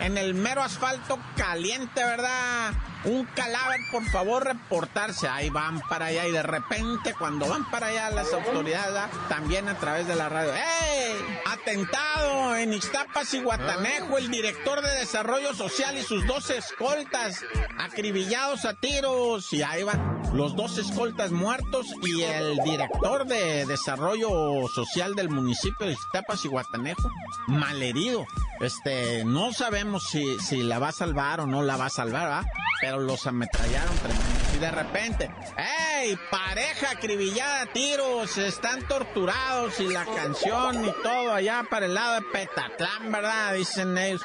en 0.00 0.18
el 0.18 0.34
mero 0.34 0.62
asfalto 0.62 1.18
caliente, 1.36 2.02
¿verdad? 2.02 2.72
Un 3.04 3.24
cadáver, 3.24 3.80
por 3.90 4.04
favor, 4.10 4.44
reportarse. 4.44 5.28
Ahí 5.28 5.50
van 5.50 5.80
para 5.80 6.06
allá 6.06 6.26
y 6.26 6.32
de 6.32 6.42
repente 6.42 7.14
cuando 7.18 7.48
van 7.48 7.68
para 7.70 7.88
allá 7.88 8.10
las 8.10 8.32
autoridades, 8.32 9.10
también 9.28 9.68
a 9.68 9.76
través 9.76 10.06
de 10.06 10.14
la 10.14 10.28
radio, 10.28 10.52
¡Ey! 10.54 11.40
Atentado 11.46 12.56
en 12.56 12.72
Ixtapas 12.72 13.34
y 13.34 13.40
Guatanejo, 13.40 14.18
el 14.18 14.30
director 14.30 14.82
de 14.82 14.90
Desarrollo 14.98 15.52
Social 15.54 15.96
y 15.98 16.02
sus 16.02 16.26
dos 16.26 16.50
escoltas 16.50 17.41
acribillados 17.78 18.64
a 18.64 18.74
tiros. 18.74 19.52
Y 19.52 19.62
ahí 19.62 19.82
van 19.82 20.22
los 20.34 20.56
dos 20.56 20.78
escoltas 20.78 21.30
muertos 21.30 21.86
y 22.02 22.22
el 22.22 22.58
director 22.58 23.26
de 23.26 23.66
Desarrollo 23.66 24.68
Social 24.68 25.14
del 25.14 25.28
municipio 25.28 25.86
de 25.86 25.92
Ixtapas 25.92 26.44
y 26.44 26.48
Guatanejo 26.48 27.10
malherido. 27.48 28.26
Este, 28.60 29.24
no 29.24 29.52
sabemos 29.52 30.04
si, 30.04 30.38
si 30.38 30.62
la 30.62 30.78
va 30.78 30.88
a 30.88 30.92
salvar 30.92 31.40
o 31.40 31.46
no 31.46 31.62
la 31.62 31.76
va 31.76 31.86
a 31.86 31.90
salvar, 31.90 32.28
¿verdad? 32.28 32.44
Pero 32.80 33.00
los 33.00 33.26
ametrallaron 33.26 33.96
tremendo. 33.98 34.24
Y 34.54 34.58
de 34.58 34.70
repente, 34.70 35.30
¡ey! 35.56 36.18
Pareja 36.30 36.90
acribillada 36.92 37.62
a 37.62 37.66
tiros, 37.66 38.38
están 38.38 38.86
torturados 38.86 39.78
y 39.80 39.88
la 39.88 40.04
canción 40.04 40.84
y 40.84 40.92
todo 41.02 41.32
allá 41.32 41.64
para 41.68 41.86
el 41.86 41.94
lado 41.94 42.14
de 42.14 42.22
Petatlán, 42.22 43.10
¿verdad? 43.10 43.54
Dicen 43.54 43.96
ellos. 43.98 44.22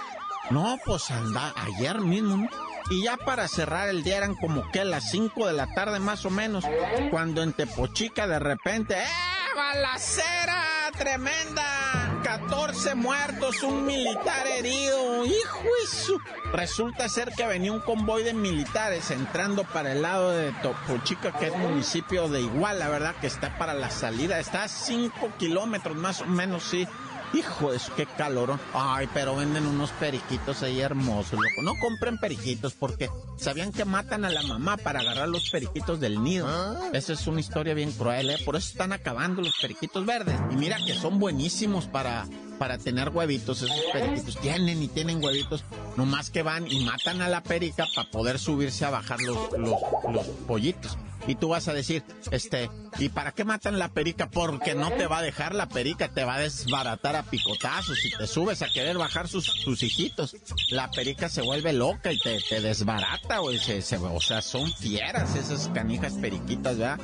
No, 0.50 0.80
pues 0.86 1.12
anda, 1.12 1.54
ayer 1.58 2.00
mismo, 2.00 2.38
¿no? 2.38 2.67
Y 2.90 3.04
ya 3.04 3.18
para 3.18 3.48
cerrar 3.48 3.90
el 3.90 4.04
día 4.04 4.18
eran 4.18 4.36
como 4.36 4.72
que 4.72 4.86
las 4.86 5.12
5 5.12 5.48
de 5.48 5.54
la 5.54 5.74
tarde 5.74 6.00
más 6.00 6.26
o 6.26 6.30
menos, 6.30 6.64
cuando 7.12 7.44
en 7.44 7.54
Tepochica 7.54 8.28
de 8.28 8.40
repente, 8.40 8.96
¡eh! 8.96 9.08
¡Balacera 9.56 10.64
tremenda! 10.98 12.20
14 12.24 12.96
muertos, 12.96 13.64
un 13.64 13.86
militar 13.86 14.48
herido. 14.48 15.26
¡Hijo 15.26 15.64
eso! 15.84 16.18
Resulta 16.54 17.10
ser 17.10 17.32
que 17.32 17.46
venía 17.46 17.72
un 17.72 17.80
convoy 17.80 18.24
de 18.24 18.34
militares 18.34 19.12
entrando 19.12 19.64
para 19.64 19.92
el 19.92 20.02
lado 20.02 20.32
de 20.32 20.52
Topochica, 20.62 21.32
que 21.34 21.48
es 21.48 21.58
municipio 21.58 22.30
de 22.30 22.42
Iguala, 22.42 22.88
¿verdad? 22.90 23.16
Que 23.20 23.28
está 23.28 23.58
para 23.58 23.74
la 23.74 23.90
salida. 23.90 24.40
Está 24.40 24.64
a 24.64 24.68
5 24.68 25.34
kilómetros 25.38 25.98
más 25.98 26.22
o 26.22 26.26
menos, 26.26 26.64
sí 26.64 26.88
Hijo 27.34 27.72
de 27.72 27.80
qué 27.96 28.06
calor. 28.06 28.58
Ay, 28.74 29.08
pero 29.14 29.36
venden 29.36 29.66
unos 29.66 29.92
periquitos 29.92 30.64
ahí 30.64 30.80
hermosos, 30.80 31.34
loco. 31.34 31.62
No 31.62 31.74
compren 31.82 32.18
periquitos 32.18 32.74
porque 32.74 33.10
sabían 33.38 33.72
que 33.72 33.86
matan 33.86 34.26
a 34.26 34.30
la 34.30 34.44
mamá 34.44 34.78
para 34.78 35.02
agarrar 35.02 35.28
los 35.28 35.50
periquitos 35.50 36.00
del 36.00 36.24
nido. 36.24 36.48
¿Ah? 36.48 36.90
Esa 36.94 37.14
es 37.14 37.28
una 37.28 37.40
historia 37.40 37.74
bien 37.74 37.92
cruel, 37.92 38.30
¿eh? 38.30 38.38
Por 38.46 38.56
eso 38.56 38.70
están 38.70 38.94
acabando 38.94 39.42
los 39.42 39.56
periquitos 39.62 40.06
verdes. 40.06 40.40
Y 40.52 40.56
mira 40.56 40.78
que 40.86 40.94
son 40.94 41.20
buenísimos 41.20 41.88
para, 41.88 42.26
para 42.58 42.78
tener 42.78 43.10
huevitos. 43.10 43.62
Esos 43.62 43.82
periquitos 43.92 44.38
tienen 44.40 44.82
y 44.82 44.88
tienen 44.88 45.24
huevitos. 45.24 45.66
Nomás 45.98 46.30
que 46.30 46.44
van 46.44 46.72
y 46.72 46.86
matan 46.86 47.22
a 47.22 47.28
la 47.28 47.44
perica 47.44 47.86
para 47.94 48.10
poder 48.10 48.40
subirse 48.40 48.86
a 48.86 48.90
bajar 48.90 49.20
los, 49.22 49.52
los, 49.58 49.80
los 50.12 50.28
pollitos. 50.48 50.98
Y 51.28 51.36
tú 51.36 51.50
vas 51.50 51.68
a 51.68 51.74
decir, 51.74 52.04
este, 52.32 52.70
¿y 52.98 53.10
para 53.10 53.34
qué 53.34 53.44
matan 53.44 53.78
la 53.78 53.90
perica? 53.90 54.30
Porque 54.30 54.76
no 54.76 54.92
te 54.92 55.08
va 55.08 55.20
a 55.20 55.22
dejar 55.22 55.54
la 55.54 55.68
perica, 55.68 56.08
te 56.08 56.24
va 56.24 56.36
a 56.36 56.40
desbaratar 56.40 57.16
a 57.16 57.24
picotazos. 57.24 57.98
Si 58.00 58.12
te 58.12 58.26
subes 58.28 58.62
a 58.62 58.70
querer 58.70 58.98
bajar 58.98 59.28
sus, 59.28 59.46
sus 59.46 59.84
hijitos, 59.84 60.36
la 60.70 60.90
perica 60.90 61.30
se 61.30 61.42
vuelve 61.42 61.74
loca 61.74 62.12
y 62.12 62.20
te, 62.20 62.40
te 62.50 62.62
desbarata, 62.62 63.40
güey. 63.40 63.60
Se, 63.60 63.98
o 63.98 64.22
sea, 64.22 64.42
son 64.42 64.72
fieras 64.74 65.36
esas 65.36 65.68
canijas 65.74 66.14
periquitas, 66.14 66.78
¿verdad? 66.78 67.00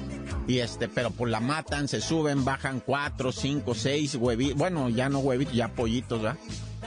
Y 0.47 0.59
este, 0.59 0.87
pero 0.87 1.11
pues 1.11 1.31
la 1.31 1.39
matan, 1.39 1.87
se 1.87 2.01
suben, 2.01 2.45
bajan 2.45 2.79
cuatro, 2.79 3.31
cinco, 3.31 3.75
seis 3.75 4.15
huevitos. 4.15 4.57
Bueno, 4.57 4.89
ya 4.89 5.09
no 5.09 5.19
huevitos, 5.19 5.53
ya 5.53 5.67
pollitos, 5.69 6.21
¿verdad? 6.21 6.39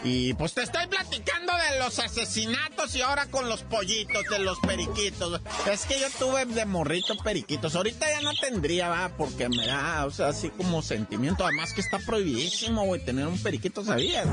Y 0.09 0.35
pues 0.35 0.55
te 0.55 0.63
estoy 0.63 0.87
platicando 0.87 1.53
de 1.53 1.81
los 1.81 1.99
asesinatos 1.99 2.95
y 2.95 3.03
ahora 3.03 3.27
con 3.27 3.49
los 3.49 3.65
pollitos, 3.65 4.23
de 4.31 4.39
los 4.39 4.57
periquitos. 4.61 5.41
Es 5.69 5.85
que 5.85 5.99
yo 5.99 6.07
tuve 6.17 6.47
de 6.47 6.65
morrito 6.65 7.17
periquitos. 7.17 7.75
Ahorita 7.75 8.09
ya 8.09 8.21
no 8.21 8.31
tendría, 8.41 8.89
va, 8.89 9.09
porque 9.17 9.49
me 9.49 9.67
da, 9.67 10.07
o 10.07 10.13
sea, 10.13 10.29
así 10.29 10.51
como 10.51 10.81
sentimiento. 10.81 11.45
Además 11.45 11.73
que 11.73 11.81
está 11.81 11.99
prohibidísimo, 11.99 12.85
güey, 12.85 13.05
tener 13.05 13.27
un 13.27 13.43
periquito, 13.43 13.85
¿sabías? 13.85 14.29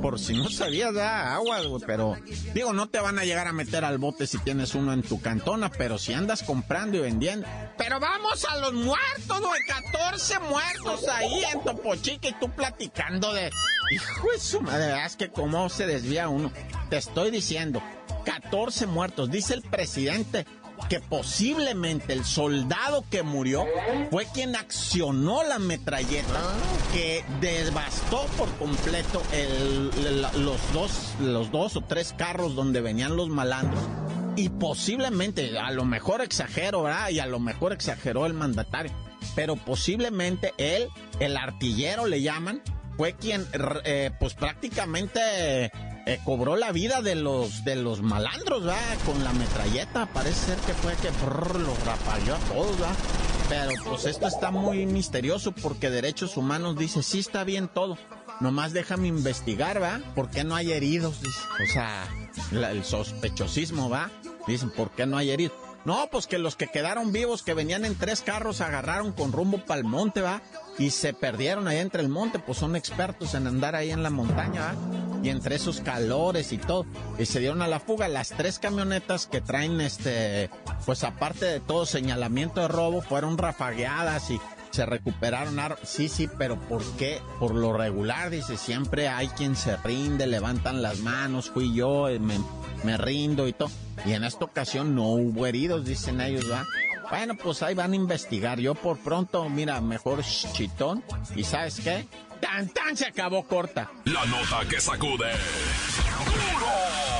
Por 0.00 0.20
si 0.20 0.34
no 0.34 0.48
sabías, 0.48 0.94
da 0.94 1.34
agua, 1.34 1.60
güey. 1.62 1.82
Pero, 1.84 2.16
digo, 2.54 2.72
no 2.72 2.88
te 2.88 3.00
van 3.00 3.18
a 3.18 3.24
llegar 3.24 3.48
a 3.48 3.52
meter 3.52 3.84
al 3.84 3.98
bote 3.98 4.28
si 4.28 4.38
tienes 4.38 4.76
uno 4.76 4.92
en 4.92 5.02
tu 5.02 5.20
cantona, 5.20 5.70
pero 5.70 5.98
si 5.98 6.12
andas 6.12 6.44
comprando 6.44 6.98
y 6.98 7.00
vendiendo. 7.00 7.48
Pero 7.76 7.98
vamos 7.98 8.44
a 8.44 8.58
los 8.58 8.74
muertos, 8.74 9.40
güey. 9.40 9.60
14 9.66 10.38
muertos 10.38 11.08
ahí 11.08 11.42
en 11.52 11.64
Topo 11.64 11.96
Chica 11.96 12.28
y 12.28 12.34
tú 12.34 12.48
platicando 12.50 13.32
de 13.32 13.50
Hijo 13.90 14.28
de 14.32 14.60
madre, 14.60 15.04
es 15.04 15.16
que 15.16 15.30
cómo 15.30 15.68
se 15.68 15.86
desvía 15.86 16.28
uno. 16.28 16.50
Te 16.90 16.96
estoy 16.96 17.30
diciendo, 17.30 17.82
14 18.24 18.86
muertos, 18.86 19.30
dice 19.30 19.54
el 19.54 19.62
presidente 19.62 20.46
que 20.88 21.00
posiblemente 21.00 22.12
el 22.12 22.24
soldado 22.24 23.04
que 23.08 23.22
murió 23.22 23.64
fue 24.10 24.26
quien 24.26 24.56
accionó 24.56 25.44
la 25.44 25.58
metralleta 25.58 26.40
que 26.92 27.24
devastó 27.40 28.26
por 28.36 28.52
completo 28.56 29.22
los, 30.36 30.72
dos, 30.72 31.14
los 31.20 31.50
dos 31.50 31.76
o 31.76 31.80
tres 31.80 32.12
carros 32.16 32.54
donde 32.54 32.80
venían 32.80 33.16
los 33.16 33.28
malandros 33.28 33.82
y 34.36 34.48
posiblemente, 34.48 35.56
a 35.58 35.70
lo 35.70 35.84
mejor 35.84 36.20
exagero, 36.20 36.82
¿verdad? 36.82 37.10
Y 37.10 37.20
a 37.20 37.26
lo 37.26 37.38
mejor 37.38 37.72
exageró 37.72 38.26
el 38.26 38.34
mandatario, 38.34 38.92
pero 39.34 39.56
posiblemente 39.56 40.52
él, 40.58 40.88
el 41.20 41.36
artillero 41.36 42.06
le 42.06 42.20
llaman, 42.20 42.60
fue 42.96 43.14
quien, 43.14 43.46
eh, 43.84 44.10
pues 44.18 44.34
prácticamente 44.34 45.20
eh, 46.06 46.20
cobró 46.24 46.56
la 46.56 46.72
vida 46.72 47.02
de 47.02 47.14
los 47.14 47.64
de 47.64 47.76
los 47.76 48.02
malandros, 48.02 48.66
¿va? 48.66 48.78
Con 49.06 49.24
la 49.24 49.32
metralleta, 49.32 50.06
parece 50.06 50.46
ser 50.46 50.58
que 50.58 50.74
fue 50.74 50.94
que 50.96 51.08
los 51.58 51.84
rapalló 51.84 52.34
a 52.34 52.38
todos, 52.38 52.82
¿va? 52.82 52.92
Pero 53.48 53.72
pues 53.84 54.06
esto 54.06 54.26
está 54.26 54.50
muy 54.50 54.86
misterioso 54.86 55.52
porque 55.52 55.90
Derechos 55.90 56.36
Humanos 56.36 56.78
dice, 56.78 57.02
sí 57.02 57.18
está 57.18 57.44
bien 57.44 57.68
todo, 57.68 57.98
nomás 58.40 58.72
déjame 58.72 59.08
investigar, 59.08 59.82
¿va? 59.82 60.00
¿Por 60.14 60.30
qué 60.30 60.44
no 60.44 60.54
hay 60.56 60.72
heridos? 60.72 61.20
O 61.62 61.72
sea, 61.72 62.06
el 62.52 62.84
sospechosismo, 62.84 63.90
¿va? 63.90 64.10
Dicen, 64.46 64.70
¿por 64.70 64.90
qué 64.90 65.06
no 65.06 65.18
hay 65.18 65.30
heridos? 65.30 65.63
No, 65.84 66.08
pues 66.10 66.26
que 66.26 66.38
los 66.38 66.56
que 66.56 66.68
quedaron 66.68 67.12
vivos, 67.12 67.42
que 67.42 67.52
venían 67.52 67.84
en 67.84 67.94
tres 67.94 68.22
carros, 68.22 68.62
agarraron 68.62 69.12
con 69.12 69.32
rumbo 69.32 69.58
para 69.58 69.80
el 69.80 69.84
monte, 69.84 70.22
¿va? 70.22 70.40
Y 70.78 70.90
se 70.90 71.12
perdieron 71.12 71.68
ahí 71.68 71.78
entre 71.78 72.00
el 72.00 72.08
monte, 72.08 72.38
pues 72.38 72.58
son 72.58 72.74
expertos 72.74 73.34
en 73.34 73.46
andar 73.46 73.74
ahí 73.74 73.90
en 73.90 74.02
la 74.02 74.10
montaña, 74.10 74.60
¿va? 74.60 74.74
Y 75.22 75.28
entre 75.28 75.56
esos 75.56 75.80
calores 75.80 76.52
y 76.52 76.58
todo. 76.58 76.86
Y 77.18 77.26
se 77.26 77.40
dieron 77.40 77.60
a 77.60 77.68
la 77.68 77.80
fuga. 77.80 78.08
Las 78.08 78.30
tres 78.30 78.58
camionetas 78.58 79.26
que 79.26 79.40
traen, 79.40 79.80
este, 79.80 80.50
pues 80.86 81.04
aparte 81.04 81.44
de 81.44 81.60
todo 81.60 81.84
señalamiento 81.84 82.62
de 82.62 82.68
robo, 82.68 83.02
fueron 83.02 83.36
rafagueadas 83.36 84.30
y 84.30 84.40
se 84.74 84.84
recuperaron 84.86 85.56
Sí, 85.84 86.08
sí, 86.08 86.28
pero 86.36 86.58
¿por 86.58 86.82
qué? 86.96 87.22
Por 87.38 87.54
lo 87.54 87.72
regular, 87.72 88.30
dice, 88.30 88.56
siempre 88.56 89.08
hay 89.08 89.28
quien 89.28 89.54
se 89.54 89.76
rinde, 89.76 90.26
levantan 90.26 90.82
las 90.82 90.98
manos, 90.98 91.50
fui 91.50 91.72
yo, 91.72 92.08
eh, 92.08 92.18
me, 92.18 92.38
me 92.82 92.96
rindo 92.96 93.46
y 93.46 93.52
todo. 93.52 93.70
Y 94.04 94.12
en 94.12 94.24
esta 94.24 94.44
ocasión 94.44 94.94
no 94.96 95.04
hubo 95.04 95.46
heridos, 95.46 95.84
dicen 95.84 96.20
ellos, 96.20 96.50
¿va? 96.50 96.66
Bueno, 97.08 97.36
pues 97.36 97.62
ahí 97.62 97.74
van 97.74 97.92
a 97.92 97.96
investigar. 97.96 98.58
Yo 98.58 98.74
por 98.74 98.98
pronto, 98.98 99.48
mira, 99.48 99.80
mejor 99.80 100.22
chitón. 100.24 101.04
¿Y 101.36 101.44
sabes 101.44 101.80
qué? 101.80 102.08
¡Tan, 102.40 102.68
tan! 102.68 102.96
Se 102.96 103.06
acabó 103.06 103.44
corta. 103.44 103.90
La 104.04 104.24
nota 104.26 104.68
que 104.68 104.80
sacude. 104.80 105.30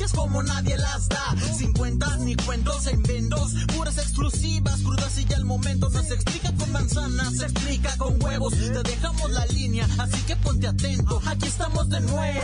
Noticias 0.08 0.12
como 0.12 0.42
nadie 0.42 0.76
las 0.76 1.08
da. 1.08 1.34
Sin 1.56 1.72
cuentas 1.72 2.18
ni 2.20 2.34
cuentos 2.36 2.86
en 2.86 3.02
vendos, 3.02 3.52
puras 3.76 3.98
exclusivas, 3.98 4.80
crudas 4.82 5.18
y 5.18 5.24
ya 5.24 5.36
el 5.36 5.44
momento 5.44 5.88
no 5.88 6.02
se 6.02 6.14
explica 6.14 6.52
con 6.54 6.72
manzanas, 6.72 7.36
se 7.36 7.44
explica 7.44 7.96
con 7.96 8.22
huevos. 8.22 8.54
Te 8.54 8.82
dejamos 8.82 9.30
la 9.30 9.46
línea, 9.46 9.86
así 9.98 10.20
que 10.26 10.36
ponte 10.36 10.66
atento, 10.66 11.20
aquí 11.26 11.46
estamos 11.46 11.88
de 11.88 12.00
nuez. 12.00 12.42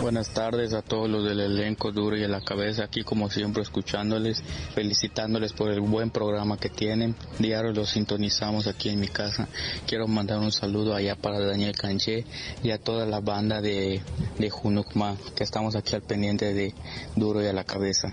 Buenas 0.00 0.28
tardes 0.30 0.72
a 0.72 0.82
todos 0.82 1.08
los 1.08 1.24
del 1.24 1.40
elenco 1.40 1.92
duro 1.92 2.16
y 2.16 2.24
a 2.24 2.28
la 2.28 2.40
cabeza, 2.40 2.84
aquí 2.84 3.02
como 3.02 3.30
siempre 3.30 3.62
escuchándoles, 3.62 4.42
felicitándoles 4.74 5.52
por 5.52 5.70
el 5.70 5.80
buen 5.80 6.10
programa 6.10 6.56
que 6.56 6.68
tienen. 6.68 7.14
Diario 7.38 7.72
los 7.72 7.90
sintonizamos 7.90 8.66
aquí 8.66 8.88
en 8.90 9.00
mi 9.00 9.08
casa. 9.08 9.48
Quiero 9.86 10.06
mandar 10.06 10.38
un 10.38 10.52
saludo 10.52 10.94
allá 10.94 11.16
para 11.16 11.38
Daniel 11.38 11.76
Canché 11.76 12.24
y 12.62 12.70
a 12.70 12.78
toda 12.78 13.06
la 13.06 13.20
banda 13.20 13.60
de, 13.60 14.02
de 14.38 14.50
Junukma, 14.50 15.16
que 15.34 15.44
estamos 15.44 15.74
aquí 15.76 15.94
al 15.94 16.02
pendiente 16.02 16.54
de 16.54 16.74
Duro 17.16 17.42
y 17.42 17.46
a 17.46 17.52
la 17.52 17.64
cabeza. 17.64 18.08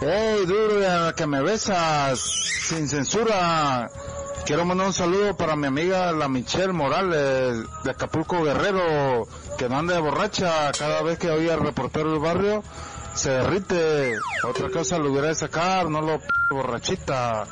¡Hey, 0.00 0.44
Duro 0.46 0.80
y 0.80 0.84
a 0.84 0.98
la 0.98 1.12
que 1.14 1.26
me 1.26 1.42
besas! 1.42 2.20
Sin 2.20 2.88
censura. 2.88 3.88
Quiero 4.44 4.64
mandar 4.64 4.88
un 4.88 4.92
saludo 4.92 5.36
para 5.36 5.54
mi 5.54 5.68
amiga 5.68 6.10
la 6.10 6.28
Michelle 6.28 6.72
Morales 6.72 7.64
de 7.84 7.90
Acapulco 7.90 8.42
Guerrero, 8.42 9.28
que 9.56 9.68
no 9.68 9.78
anda 9.78 9.94
de 9.94 10.00
borracha 10.00 10.72
cada 10.76 11.02
vez 11.02 11.18
que 11.18 11.30
oye 11.30 11.52
al 11.52 11.60
reportero 11.60 12.10
del 12.10 12.18
barrio 12.18 12.62
se 13.14 13.30
derrite. 13.30 14.16
Otra 14.48 14.68
cosa 14.70 14.98
lo 14.98 15.10
hubiera 15.10 15.28
de 15.28 15.34
sacar, 15.34 15.88
no 15.88 16.00
lo 16.00 16.20
borrachita. 16.50 17.44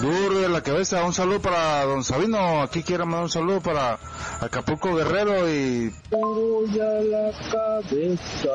Duro 0.00 0.40
de 0.40 0.48
la 0.48 0.62
cabeza. 0.62 1.04
Un 1.04 1.12
saludo 1.12 1.40
para 1.40 1.84
don 1.84 2.04
Sabino. 2.04 2.62
Aquí 2.62 2.82
quiero 2.82 3.04
mandar 3.04 3.24
un 3.24 3.30
saludo 3.30 3.60
para 3.60 3.98
Acapulco 4.40 4.94
Guerrero 4.94 5.48
y. 5.48 5.92
Ya 6.72 6.84
la 6.84 7.32
cabeza. 7.50 8.48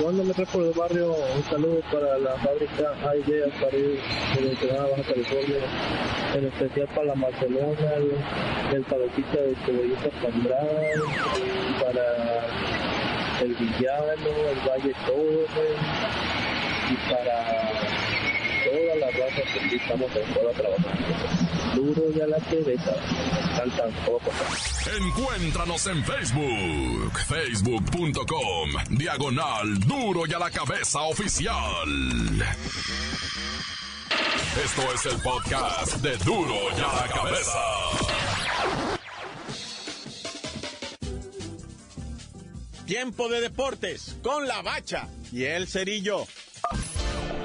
Cuando 0.00 0.24
me 0.24 0.32
trae 0.32 0.46
por 0.46 0.62
el 0.62 0.72
barrio, 0.72 1.12
un 1.12 1.44
saludo 1.44 1.80
para 1.92 2.18
la 2.18 2.34
fábrica 2.38 2.92
Hay 3.08 3.20
Ideas 3.20 3.50
para 3.60 3.76
ir 3.76 4.00
de 4.34 4.50
Ensenada, 4.50 4.88
Baja 4.90 5.02
California. 5.02 5.58
En 6.34 6.44
especial 6.46 6.88
para 6.94 7.06
la 7.08 7.14
Barcelona, 7.14 7.94
el, 7.96 8.76
el 8.76 8.84
de 8.84 9.56
Cebollita 9.66 10.10
Pandral, 10.22 11.02
para 11.84 12.31
el 13.42 13.54
Villano, 13.56 14.30
el 14.50 14.68
Valle 14.68 14.94
Torres 15.04 15.50
y 16.90 17.10
para 17.10 17.36
todas 18.64 18.98
las 19.00 19.12
razas 19.18 19.68
que 19.68 19.76
estamos 19.76 20.10
en 20.14 20.34
toda 20.34 20.52
trabajando. 20.52 21.12
Duro 21.74 22.02
y 22.14 22.20
a 22.20 22.26
la 22.26 22.38
cabeza, 22.38 22.94
saltan 23.56 23.90
poco. 24.06 24.30
Encuéntranos 24.96 25.86
en 25.88 26.04
Facebook, 26.04 27.18
facebook.com, 27.26 28.70
diagonal 28.90 29.80
Duro 29.80 30.22
y 30.26 30.34
a 30.34 30.38
la 30.38 30.50
cabeza 30.50 31.00
oficial. 31.00 31.88
Esto 34.64 34.82
es 34.94 35.06
el 35.06 35.20
podcast 35.20 35.96
de 35.96 36.16
Duro 36.18 36.54
y 36.76 36.80
a 36.80 37.06
la 37.06 37.08
cabeza. 37.08 37.71
Tiempo 42.92 43.30
de 43.30 43.40
deportes 43.40 44.16
con 44.22 44.46
la 44.46 44.60
bacha 44.60 45.08
y 45.32 45.44
el 45.44 45.66
cerillo. 45.66 46.26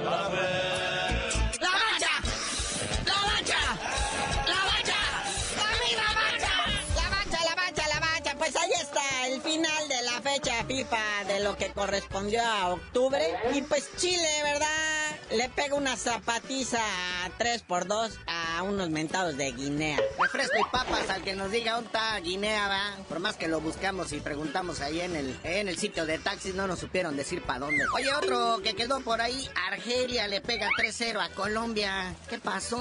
La 0.04 0.28
bacha, 0.28 0.42
la 1.62 1.70
bacha, 1.72 2.10
la 3.06 3.22
bacha, 3.24 3.56
la 4.46 4.62
bacha, 4.66 4.98
la 5.96 6.14
bacha, 6.14 6.52
la 6.96 7.10
bacha, 7.10 7.40
la 7.46 7.56
bacha, 7.56 7.88
la 7.88 8.00
bacha. 8.02 8.38
Pues 8.38 8.58
ahí 8.58 8.72
está 8.74 9.28
el 9.28 9.42
final 9.42 9.88
de 9.88 10.02
la 10.02 10.22
fecha 10.22 10.66
FIFA 10.66 11.24
de 11.30 11.40
lo 11.40 11.56
que 11.56 11.72
correspondió 11.72 12.44
a 12.44 12.74
octubre. 12.74 13.26
Y 13.54 13.62
pues 13.62 13.90
Chile, 13.96 14.28
¿verdad? 14.44 14.68
Le 15.32 15.48
pega 15.48 15.76
una 15.76 15.96
zapatiza 15.96 16.82
a 17.24 17.30
3 17.38 17.62
por 17.62 17.88
2 17.88 18.20
a 18.28 18.37
unos 18.64 18.90
mentados 18.90 19.38
de 19.38 19.52
Guinea. 19.52 19.98
Refresco 20.20 20.58
y 20.60 20.64
papas 20.72 21.10
al 21.10 21.24
que 21.24 21.36
nos 21.36 21.52
diga 21.52 21.74
dónde 21.74 21.88
está 21.88 22.20
Guinea, 22.20 22.68
va. 22.68 23.04
Por 23.08 23.20
más 23.20 23.36
que 23.36 23.48
lo 23.48 23.62
buscamos 23.62 24.12
y 24.14 24.20
preguntamos 24.20 24.82
ahí 24.82 25.02
en 25.02 25.16
el, 25.16 25.40
en 25.44 25.68
el 25.68 25.78
sitio 25.78 26.06
de 26.06 26.20
taxis, 26.20 26.56
no 26.56 26.68
nos 26.68 26.80
supieron 26.80 27.16
decir 27.16 27.42
para 27.42 27.60
dónde. 27.60 27.84
Oye, 27.96 28.14
otro 28.14 28.60
que 28.64 28.76
quedó 28.76 29.00
por 29.02 29.22
ahí, 29.22 29.50
Argelia 29.72 30.28
le 30.28 30.42
pega 30.42 30.70
3-0 30.78 31.22
a 31.22 31.30
Colombia. 31.30 32.16
¿Qué 32.30 32.40
pasó? 32.40 32.78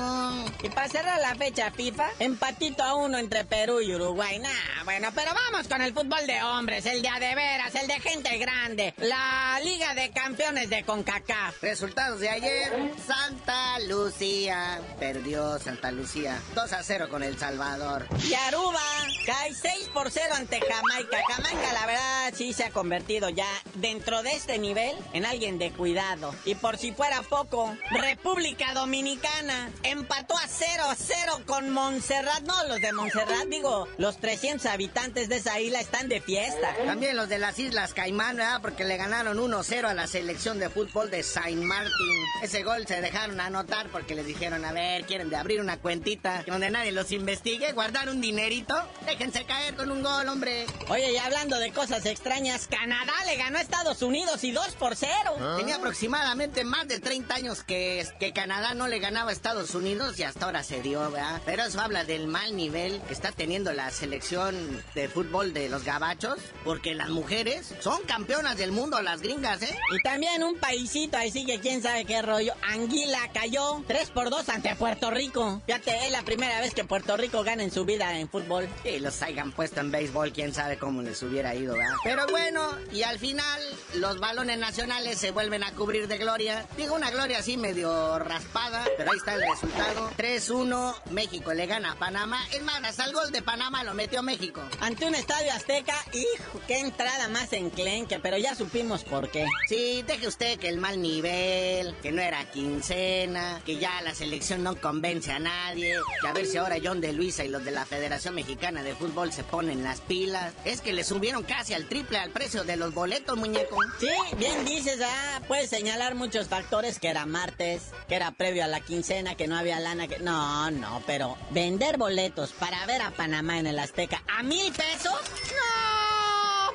Y 0.62 0.68
para 0.70 0.88
cerrar 0.88 1.20
la 1.20 1.34
fecha 1.34 1.70
FIFA, 1.70 2.10
empatito 2.18 2.82
a 2.82 2.94
uno 2.94 3.18
entre 3.18 3.44
Perú 3.44 3.80
y 3.80 3.94
Uruguay. 3.94 4.38
Nah, 4.38 4.84
bueno, 4.84 5.08
pero 5.14 5.32
vamos 5.34 5.68
con 5.68 5.80
el 5.82 5.92
fútbol 5.92 6.26
de 6.26 6.42
hombres, 6.42 6.86
el 6.86 7.02
de 7.02 7.08
a 7.08 7.18
de 7.20 7.34
veras, 7.34 7.74
el 7.74 7.86
de 7.86 8.00
gente 8.00 8.36
grande. 8.38 8.94
La 8.98 9.58
Liga 9.62 9.94
de 9.94 10.10
Campeones 10.10 10.70
de 10.70 10.84
CONCACAF. 10.84 11.62
Resultados 11.62 12.20
de 12.20 12.28
ayer, 12.28 12.92
Santa 13.06 13.78
Lucía 13.80 14.80
perdió 14.98 15.58
Santa 15.66 15.90
Lucía 15.90 16.40
2 16.54 16.72
a 16.74 16.82
0 16.84 17.08
con 17.10 17.24
El 17.24 17.36
Salvador. 17.36 18.06
Y 18.24 18.34
Aruba 18.34 18.80
cae 19.26 19.52
6 19.52 19.90
por 19.92 20.12
0 20.12 20.26
ante 20.36 20.60
Jamaica. 20.60 21.18
Jamaica, 21.28 21.72
la 21.72 21.86
verdad, 21.86 22.32
sí 22.36 22.52
se 22.52 22.62
ha 22.62 22.70
convertido 22.70 23.30
ya 23.30 23.48
dentro 23.74 24.22
de 24.22 24.30
este 24.30 24.58
nivel 24.58 24.94
en 25.12 25.26
alguien 25.26 25.58
de 25.58 25.72
cuidado. 25.72 26.32
Y 26.44 26.54
por 26.54 26.78
si 26.78 26.92
fuera 26.92 27.20
poco, 27.22 27.76
República 27.90 28.74
Dominicana 28.74 29.72
empató 29.82 30.38
a 30.38 30.46
0 30.46 30.84
a 30.88 30.94
0 30.94 31.42
con 31.46 31.70
Montserrat. 31.70 32.42
No, 32.42 32.68
los 32.68 32.80
de 32.80 32.92
Montserrat, 32.92 33.48
digo, 33.48 33.88
los 33.98 34.18
300 34.18 34.66
habitantes 34.66 35.28
de 35.28 35.38
esa 35.38 35.58
isla 35.58 35.80
están 35.80 36.08
de 36.08 36.20
fiesta. 36.20 36.76
También 36.84 37.16
los 37.16 37.28
de 37.28 37.38
las 37.38 37.58
Islas 37.58 37.92
Caimán, 37.92 38.36
¿verdad? 38.36 38.60
Porque 38.62 38.84
le 38.84 38.96
ganaron 38.96 39.36
1-0 39.36 39.84
a 39.84 39.94
la 39.94 40.06
selección 40.06 40.60
de 40.60 40.70
fútbol 40.70 41.10
de 41.10 41.24
Saint 41.24 41.60
Martin. 41.60 42.24
Ese 42.40 42.62
gol 42.62 42.86
se 42.86 43.00
dejaron 43.00 43.40
anotar 43.40 43.88
porque 43.88 44.14
les 44.14 44.26
dijeron, 44.26 44.64
a 44.64 44.70
ver, 44.70 45.04
quieren 45.06 45.28
de 45.28 45.34
abrir 45.34 45.55
abrir 45.56 45.60
una 45.60 45.78
cuentita 45.78 46.44
donde 46.46 46.70
nadie 46.70 46.92
los 46.92 47.12
investigue, 47.12 47.72
guardar 47.72 48.08
un 48.08 48.20
dinerito. 48.20 48.74
Déjense 49.06 49.44
caer 49.44 49.74
con 49.74 49.90
un 49.90 50.02
gol, 50.02 50.28
hombre. 50.28 50.66
Oye, 50.88 51.12
y 51.12 51.16
hablando 51.16 51.58
de 51.58 51.72
cosas 51.72 52.04
extrañas, 52.04 52.66
Canadá 52.66 53.12
le 53.26 53.36
ganó 53.36 53.58
a 53.58 53.62
Estados 53.62 54.02
Unidos 54.02 54.44
y 54.44 54.50
2 54.50 54.74
por 54.78 54.96
0. 54.96 55.56
Tenía 55.56 55.76
aproximadamente 55.76 56.64
más 56.64 56.88
de 56.88 57.00
30 57.00 57.34
años 57.34 57.62
que, 57.62 58.06
que 58.18 58.32
Canadá 58.32 58.74
no 58.74 58.88
le 58.88 58.98
ganaba 58.98 59.30
a 59.30 59.32
Estados 59.32 59.74
Unidos 59.74 60.18
y 60.18 60.24
hasta 60.24 60.46
ahora 60.46 60.62
se 60.62 60.82
dio, 60.82 61.10
¿verdad? 61.10 61.40
Pero 61.46 61.64
eso 61.64 61.80
habla 61.80 62.04
del 62.04 62.26
mal 62.26 62.56
nivel 62.56 63.00
que 63.02 63.12
está 63.12 63.32
teniendo 63.32 63.72
la 63.72 63.90
selección 63.90 64.82
de 64.94 65.08
fútbol 65.08 65.52
de 65.52 65.68
los 65.68 65.84
gabachos, 65.84 66.38
porque 66.64 66.94
las 66.94 67.08
mujeres 67.08 67.74
son 67.80 68.02
campeonas 68.02 68.56
del 68.56 68.72
mundo, 68.72 69.00
las 69.00 69.22
gringas, 69.22 69.62
¿eh? 69.62 69.78
Y 69.94 70.02
también 70.02 70.42
un 70.42 70.58
paisito, 70.58 71.16
ahí 71.16 71.30
sí 71.30 71.46
que 71.46 71.60
quién 71.60 71.82
sabe 71.82 72.04
qué 72.04 72.20
rollo. 72.22 72.52
Anguila 72.62 73.30
cayó 73.32 73.82
3 73.86 74.10
por 74.10 74.30
2 74.30 74.48
ante 74.48 74.74
Puerto 74.76 75.10
Rico. 75.10 75.45
Fíjate, 75.66 76.06
es 76.06 76.12
la 76.12 76.22
primera 76.22 76.60
vez 76.60 76.74
que 76.74 76.84
Puerto 76.84 77.16
Rico 77.16 77.42
gana 77.42 77.62
en 77.62 77.70
su 77.70 77.84
vida 77.84 78.18
en 78.18 78.28
fútbol. 78.28 78.68
Y 78.84 78.98
los 78.98 79.20
hayan 79.22 79.52
puesto 79.52 79.80
en 79.80 79.90
béisbol, 79.90 80.32
quién 80.32 80.54
sabe 80.54 80.78
cómo 80.78 81.02
les 81.02 81.22
hubiera 81.22 81.54
ido, 81.54 81.74
¿verdad? 81.74 81.94
Pero 82.04 82.26
bueno, 82.28 82.60
y 82.92 83.02
al 83.02 83.18
final 83.18 83.60
los 83.94 84.18
balones 84.18 84.58
nacionales 84.58 85.18
se 85.18 85.30
vuelven 85.30 85.62
a 85.64 85.72
cubrir 85.72 86.08
de 86.08 86.18
gloria. 86.18 86.66
Digo 86.76 86.94
una 86.94 87.10
gloria 87.10 87.38
así 87.38 87.56
medio 87.56 88.18
raspada, 88.18 88.84
pero 88.96 89.12
ahí 89.12 89.18
está 89.18 89.34
el 89.34 89.42
resultado. 89.48 90.10
3-1, 90.16 90.94
México 91.10 91.52
le 91.54 91.66
gana 91.66 91.92
a 91.92 91.94
Panamá. 91.96 92.40
Es 92.52 92.62
más, 92.62 92.82
hasta 92.84 93.04
el 93.04 93.12
gol 93.12 93.30
de 93.32 93.42
Panamá 93.42 93.84
lo 93.84 93.94
metió 93.94 94.22
México. 94.22 94.62
Ante 94.80 95.06
un 95.06 95.14
estadio 95.14 95.52
azteca, 95.52 95.94
hijo, 96.12 96.60
qué 96.66 96.80
entrada 96.80 97.28
más 97.28 97.52
enclenque, 97.52 98.18
pero 98.18 98.36
ya 98.38 98.54
supimos 98.54 99.04
por 99.04 99.30
qué. 99.30 99.46
Sí, 99.68 100.02
deje 100.06 100.26
usted 100.26 100.58
que 100.58 100.68
el 100.68 100.78
mal 100.78 101.00
nivel, 101.00 101.94
que 102.02 102.12
no 102.12 102.22
era 102.22 102.50
quincena, 102.50 103.60
que 103.64 103.78
ya 103.78 104.00
la 104.02 104.14
selección 104.14 104.62
no 104.62 104.76
convence 104.80 105.32
a 105.32 105.35
nadie, 105.38 105.96
que 106.20 106.28
a 106.28 106.32
ver 106.32 106.46
si 106.46 106.56
ahora 106.56 106.76
John 106.82 107.00
de 107.00 107.12
Luisa 107.12 107.44
y 107.44 107.48
los 107.48 107.64
de 107.64 107.70
la 107.70 107.86
Federación 107.86 108.34
Mexicana 108.34 108.82
de 108.82 108.94
Fútbol 108.94 109.32
se 109.32 109.44
ponen 109.44 109.82
las 109.82 110.00
pilas. 110.00 110.54
Es 110.64 110.80
que 110.80 110.92
le 110.92 111.04
subieron 111.04 111.42
casi 111.42 111.74
al 111.74 111.86
triple 111.86 112.18
al 112.18 112.30
precio 112.30 112.64
de 112.64 112.76
los 112.76 112.94
boletos, 112.94 113.36
muñeco. 113.36 113.78
Sí, 113.98 114.08
bien 114.36 114.64
dices, 114.64 115.00
ah, 115.04 115.40
puedes 115.46 115.70
señalar 115.70 116.14
muchos 116.14 116.48
factores, 116.48 116.98
que 116.98 117.08
era 117.08 117.26
martes, 117.26 117.90
que 118.08 118.16
era 118.16 118.32
previo 118.32 118.64
a 118.64 118.68
la 118.68 118.80
quincena, 118.80 119.34
que 119.34 119.46
no 119.46 119.56
había 119.56 119.80
lana, 119.80 120.08
que... 120.08 120.18
No, 120.18 120.70
no, 120.70 121.02
pero 121.06 121.36
vender 121.50 121.98
boletos 121.98 122.52
para 122.52 122.84
ver 122.86 123.02
a 123.02 123.10
Panamá 123.10 123.58
en 123.58 123.66
el 123.66 123.78
Azteca 123.78 124.22
a 124.28 124.42
mil 124.42 124.72
pesos, 124.72 125.12
no, 125.12 126.05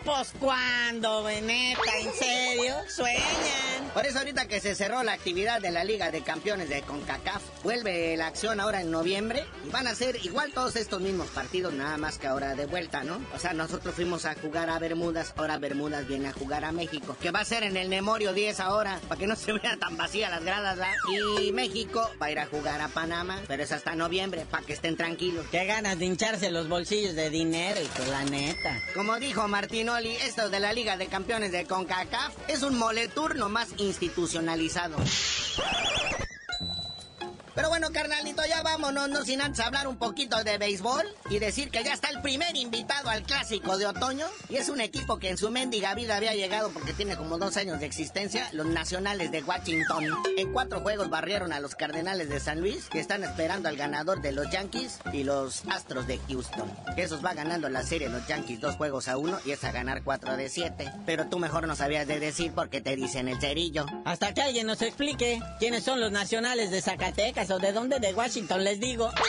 pues 0.04 0.34
cuándo, 0.40 1.28
neta, 1.30 1.98
en 2.00 2.14
serio, 2.14 2.76
sueñan. 2.90 3.92
Por 3.94 4.06
eso 4.06 4.20
ahorita 4.20 4.48
que 4.48 4.60
se 4.60 4.76
cerró 4.76 5.04
la 5.04 5.14
actividad 5.14 5.62
de 5.62 5.72
la 5.72 5.84
Liga 5.84 6.12
de 6.12 6.22
Campeones 6.22 6.70
de 6.70 6.82
CONCACAF, 6.82 7.42
vuelve 7.64 8.16
la 8.18 8.28
acción 8.28 8.60
ahora 8.60 8.82
en 8.82 8.90
noviembre 8.90 9.46
y 9.66 9.70
van 9.70 9.88
a 9.88 9.96
ser 9.96 10.18
igual 10.24 10.52
todos 10.54 10.76
estos 10.76 11.02
mismos 11.02 11.28
partidos, 11.28 11.74
nada 11.74 11.98
más 11.98 12.18
que 12.18 12.28
ahora 12.28 12.56
de 12.56 12.66
vuelta, 12.66 13.04
¿no? 13.04 13.22
O 13.36 13.40
sea, 13.40 13.54
nosotros 13.54 13.94
fuimos 13.94 14.26
a 14.26 14.36
jugar 14.36 14.70
a 14.70 14.80
Bermudas, 14.80 15.34
ahora 15.36 15.58
Bermudas 15.58 16.08
viene 16.08 16.30
a 16.30 16.34
jugar 16.34 16.66
a 16.66 16.72
México, 16.72 17.16
que 17.22 17.32
va 17.32 17.42
a 17.42 17.46
ser 17.46 17.64
en 17.64 17.78
el 17.78 17.90
Memorio 17.90 18.34
10 18.34 18.60
ahora, 18.60 19.00
para 19.08 19.20
que 19.20 19.28
no 19.28 19.36
se 19.36 19.54
vean 19.54 19.80
tan 19.80 19.98
vacías 19.98 20.32
las 20.32 20.44
gradas, 20.44 20.78
¿verdad? 20.78 20.94
Y 21.42 21.52
México 21.52 22.10
va 22.22 22.28
a 22.28 22.32
ir 22.32 22.40
a 22.40 22.46
jugar 22.46 22.82
a 22.82 22.88
Panamá, 22.88 23.42
pero 23.48 23.64
es 23.64 23.72
hasta 23.72 23.96
noviembre, 23.96 24.46
para 24.50 24.66
que 24.66 24.74
estén 24.74 24.96
tranquilos. 24.96 25.46
Qué 25.52 25.66
ganas 25.66 26.00
de 26.00 26.06
hincharse 26.06 26.50
los 26.50 26.70
bolsillos 26.70 27.16
de 27.16 27.30
dinero 27.30 27.82
y 27.82 27.88
pues 27.88 28.08
la 28.08 28.24
neta. 28.24 28.82
Como 28.94 29.18
dijo 29.20 29.48
Esto 29.98 30.50
de 30.50 30.62
la 30.62 30.72
Liga 30.72 30.96
de 30.96 31.08
Campeones 31.08 31.52
de 31.52 31.66
CONCACAF 31.66 32.34
es 32.48 32.64
un 32.64 32.78
moleturno 32.78 33.50
más 33.50 33.68
institucionalizado. 33.76 34.96
Pero 37.54 37.70
bueno, 37.70 37.90
carnalito, 37.92 38.44
ya 38.48 38.62
vámonos, 38.64 39.10
no 39.10 39.26
sin 39.26 39.42
antes 39.42 39.60
hablar 39.60 39.88
un 39.88 39.98
poquito 39.98 40.44
de 40.44 40.58
béisbol 40.58 41.06
y 41.30 41.40
decir 41.40 41.70
que 41.70 41.84
ya 41.84 41.94
está 41.94 42.10
el 42.10 42.22
primer 42.22 42.56
invitado 42.56 43.10
al 43.10 43.24
clásico 43.24 43.78
de 43.78 43.88
otoño. 43.88 44.26
Y 44.50 44.58
es 44.58 44.70
un 44.70 44.80
equipo 44.80 45.20
que 45.20 45.30
en 45.30 45.38
su 45.38 45.52
mendiga 45.52 45.94
vida 45.94 46.16
había 46.16 46.34
llegado 46.34 46.70
porque 46.72 46.94
tiene 46.94 47.18
como 47.18 47.38
dos 47.38 47.58
años 47.58 47.80
de 47.80 47.86
existencia, 47.86 48.48
los 48.54 48.68
nacionales 48.68 49.32
de 49.32 49.44
Washington. 49.44 50.06
En 50.38 50.54
cuatro 50.54 50.80
juegos 50.80 51.10
barrieron 51.10 51.52
a 51.52 51.60
los 51.60 51.76
Cardenales 51.76 52.30
de 52.30 52.40
San 52.40 52.62
Luis, 52.62 52.88
que 52.90 53.00
están 53.00 53.24
esperando 53.24 53.68
al 53.68 53.76
ganador 53.76 54.22
de 54.22 54.32
los 54.32 54.50
Yankees 54.50 55.00
y 55.12 55.24
los 55.24 55.64
Astros 55.68 56.08
de 56.08 56.20
Houston. 56.30 56.72
Esos 56.96 57.24
va 57.24 57.34
ganando 57.34 57.68
la 57.70 57.84
serie 57.84 58.10
los 58.10 58.26
Yankees 58.28 58.62
dos 58.62 58.76
juegos 58.76 59.08
a 59.08 59.18
uno 59.18 59.40
y 59.46 59.52
es 59.52 59.64
a 59.64 59.72
ganar 59.72 60.04
cuatro 60.04 60.38
de 60.38 60.50
siete. 60.50 60.92
Pero 61.06 61.28
tú 61.28 61.40
mejor 61.40 61.68
no 61.68 61.76
sabías 61.76 62.08
de 62.08 62.20
decir 62.20 62.54
porque 62.54 62.82
te 62.82 62.96
dicen 62.96 63.28
el 63.28 63.40
cerillo. 63.40 63.86
Hasta 64.06 64.34
que 64.34 64.42
alguien 64.42 64.68
nos 64.68 64.82
explique 64.82 65.42
quiénes 65.60 65.84
son 65.84 66.00
los 66.00 66.12
nacionales 66.12 66.72
de 66.72 66.82
Zacatecas 66.82 67.51
de 67.60 67.72
dónde 67.72 68.00
de 68.00 68.14
Washington 68.14 68.64
les 68.64 68.80
digo. 68.80 69.10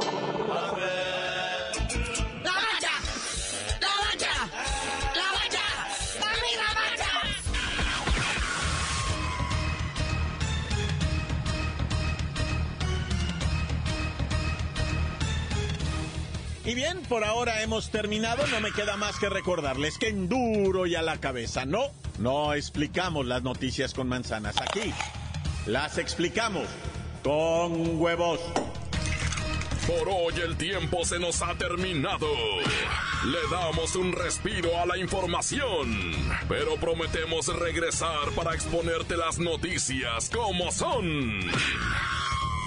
Y 16.64 16.74
bien, 16.74 17.02
por 17.08 17.24
ahora 17.24 17.62
hemos 17.62 17.90
terminado. 17.90 18.46
No 18.48 18.60
me 18.60 18.72
queda 18.72 18.96
más 18.96 19.18
que 19.18 19.28
recordarles 19.28 19.98
que 19.98 20.08
en 20.08 20.28
duro 20.28 20.86
y 20.86 20.94
a 20.94 21.02
la 21.02 21.18
cabeza, 21.18 21.64
no, 21.64 21.86
no 22.18 22.52
explicamos 22.54 23.26
las 23.26 23.42
noticias 23.42 23.94
con 23.94 24.08
manzanas 24.08 24.56
aquí. 24.60 24.92
Las 25.66 25.98
explicamos 25.98 26.66
con 27.22 27.98
huevos. 28.00 28.40
Por 29.86 30.08
hoy 30.08 30.34
el 30.44 30.56
tiempo 30.56 31.04
se 31.04 31.18
nos 31.18 31.40
ha 31.42 31.54
terminado. 31.54 32.28
Le 33.24 33.38
damos 33.50 33.96
un 33.96 34.12
respiro 34.12 34.78
a 34.78 34.86
la 34.86 34.98
información, 34.98 36.12
pero 36.48 36.76
prometemos 36.76 37.46
regresar 37.58 38.30
para 38.36 38.54
exponerte 38.54 39.16
las 39.16 39.38
noticias 39.38 40.30
como 40.30 40.70
son. 40.70 41.40